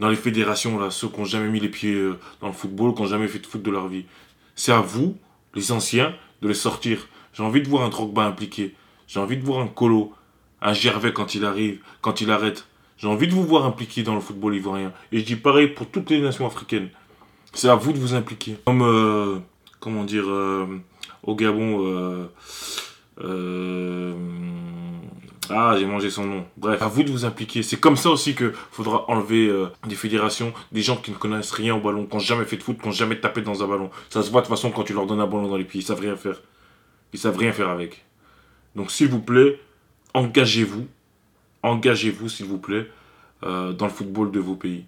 dans 0.00 0.08
les 0.08 0.16
fédérations, 0.16 0.78
là, 0.78 0.90
ceux 0.90 1.08
qui 1.08 1.20
n'ont 1.20 1.24
jamais 1.24 1.48
mis 1.48 1.60
les 1.60 1.68
pieds 1.68 1.94
euh, 1.94 2.18
dans 2.40 2.48
le 2.48 2.52
football, 2.52 2.94
qui 2.94 3.02
n'ont 3.02 3.08
jamais 3.08 3.28
fait 3.28 3.38
de 3.38 3.46
foot 3.46 3.62
de 3.62 3.70
leur 3.70 3.88
vie. 3.88 4.04
C'est 4.56 4.72
à 4.72 4.80
vous, 4.80 5.16
les 5.54 5.72
anciens, 5.72 6.14
de 6.42 6.48
les 6.48 6.54
sortir. 6.54 7.06
J'ai 7.32 7.42
envie 7.42 7.62
de 7.62 7.68
voir 7.68 7.84
un 7.84 7.88
Drogba 7.88 8.24
impliqué. 8.24 8.74
J'ai 9.06 9.20
envie 9.20 9.36
de 9.36 9.44
voir 9.44 9.60
un 9.60 9.68
Colo, 9.68 10.12
un 10.60 10.72
Gervais 10.72 11.12
quand 11.12 11.34
il 11.34 11.44
arrive, 11.44 11.78
quand 12.00 12.20
il 12.20 12.30
arrête. 12.30 12.66
J'ai 12.98 13.06
envie 13.06 13.28
de 13.28 13.32
vous 13.32 13.44
voir 13.44 13.64
impliqué 13.64 14.02
dans 14.02 14.14
le 14.14 14.20
football 14.20 14.54
ivoirien. 14.56 14.92
Et 15.12 15.20
je 15.20 15.24
dis 15.24 15.36
pareil 15.36 15.68
pour 15.68 15.88
toutes 15.88 16.10
les 16.10 16.20
nations 16.20 16.46
africaines. 16.46 16.88
C'est 17.54 17.68
à 17.68 17.74
vous 17.74 17.92
de 17.92 17.98
vous 17.98 18.14
impliquer. 18.14 18.56
Comme, 18.64 19.42
comment 19.82 20.04
dire, 20.04 20.24
euh, 20.28 20.66
au 21.24 21.34
Gabon, 21.34 21.84
euh, 21.84 22.26
euh, 23.20 24.14
ah, 25.50 25.74
j'ai 25.76 25.84
mangé 25.84 26.08
son 26.08 26.24
nom. 26.24 26.46
Bref, 26.56 26.80
à 26.80 26.86
vous 26.86 27.02
de 27.02 27.10
vous 27.10 27.24
impliquer. 27.24 27.62
C'est 27.62 27.78
comme 27.78 27.96
ça 27.96 28.08
aussi 28.08 28.34
que 28.34 28.52
faudra 28.70 29.04
enlever 29.10 29.52
des 29.86 29.96
fédérations, 29.96 30.54
des 30.70 30.80
gens 30.80 30.96
qui 30.96 31.10
ne 31.10 31.16
connaissent 31.16 31.50
rien 31.50 31.74
au 31.74 31.80
ballon, 31.80 32.06
qui 32.06 32.14
n'ont 32.14 32.20
jamais 32.20 32.44
fait 32.44 32.56
de 32.56 32.62
foot, 32.62 32.78
qui 32.80 32.86
n'ont 32.86 32.92
jamais 32.92 33.20
tapé 33.20 33.42
dans 33.42 33.62
un 33.62 33.66
ballon. 33.66 33.90
Ça 34.08 34.22
se 34.22 34.30
voit 34.30 34.40
de 34.40 34.46
toute 34.46 34.56
façon 34.56 34.70
quand 34.70 34.84
tu 34.84 34.94
leur 34.94 35.06
donnes 35.06 35.20
un 35.20 35.26
ballon 35.26 35.48
dans 35.48 35.56
les 35.56 35.64
pieds. 35.64 35.80
Ils 35.80 35.84
savent 35.84 36.00
rien 36.00 36.16
faire. 36.16 36.40
Ils 37.12 37.18
savent 37.18 37.36
rien 37.36 37.52
faire 37.52 37.68
avec. 37.68 38.04
Donc 38.76 38.90
s'il 38.90 39.08
vous 39.08 39.20
plaît, 39.20 39.60
engagez-vous. 40.14 40.86
Engagez-vous, 41.64 42.28
s'il 42.28 42.46
vous 42.46 42.58
plaît, 42.58 42.88
dans 43.42 43.74
le 43.86 43.90
football 43.90 44.30
de 44.30 44.40
vos 44.40 44.54
pays. 44.54 44.84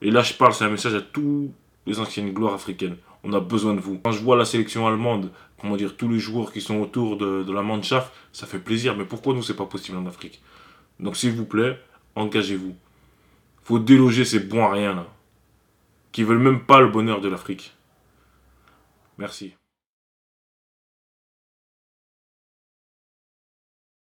Et 0.00 0.10
là, 0.10 0.22
je 0.22 0.32
parle, 0.32 0.54
c'est 0.54 0.64
un 0.64 0.70
message 0.70 0.94
à 0.94 1.00
tous 1.00 1.52
les 1.86 2.00
anciennes 2.00 2.32
gloires 2.32 2.54
africaines. 2.54 2.96
On 3.24 3.32
a 3.32 3.40
besoin 3.40 3.74
de 3.74 3.80
vous. 3.80 3.98
Quand 3.98 4.12
je 4.12 4.22
vois 4.22 4.36
la 4.36 4.44
sélection 4.44 4.86
allemande, 4.86 5.30
comment 5.60 5.76
dire, 5.76 5.96
tous 5.96 6.08
les 6.08 6.18
joueurs 6.18 6.52
qui 6.52 6.60
sont 6.60 6.78
autour 6.80 7.16
de, 7.16 7.52
la 7.52 7.62
Mannschaft, 7.62 8.12
ça 8.32 8.46
fait 8.46 8.58
plaisir. 8.58 8.96
Mais 8.96 9.04
pourquoi 9.04 9.34
nous, 9.34 9.42
c'est 9.42 9.56
pas 9.56 9.66
possible 9.66 9.98
en 9.98 10.06
Afrique? 10.06 10.40
Donc, 11.00 11.16
s'il 11.16 11.32
vous 11.32 11.44
plaît, 11.44 11.78
engagez-vous. 12.14 12.76
Faut 13.62 13.78
déloger 13.78 14.24
ces 14.24 14.40
bons 14.40 14.64
à 14.64 14.72
rien 14.72 14.94
là, 14.94 15.06
qui 16.12 16.22
veulent 16.22 16.38
même 16.38 16.64
pas 16.64 16.80
le 16.80 16.88
bonheur 16.88 17.20
de 17.20 17.28
l'Afrique. 17.28 17.74
Merci. 19.18 19.57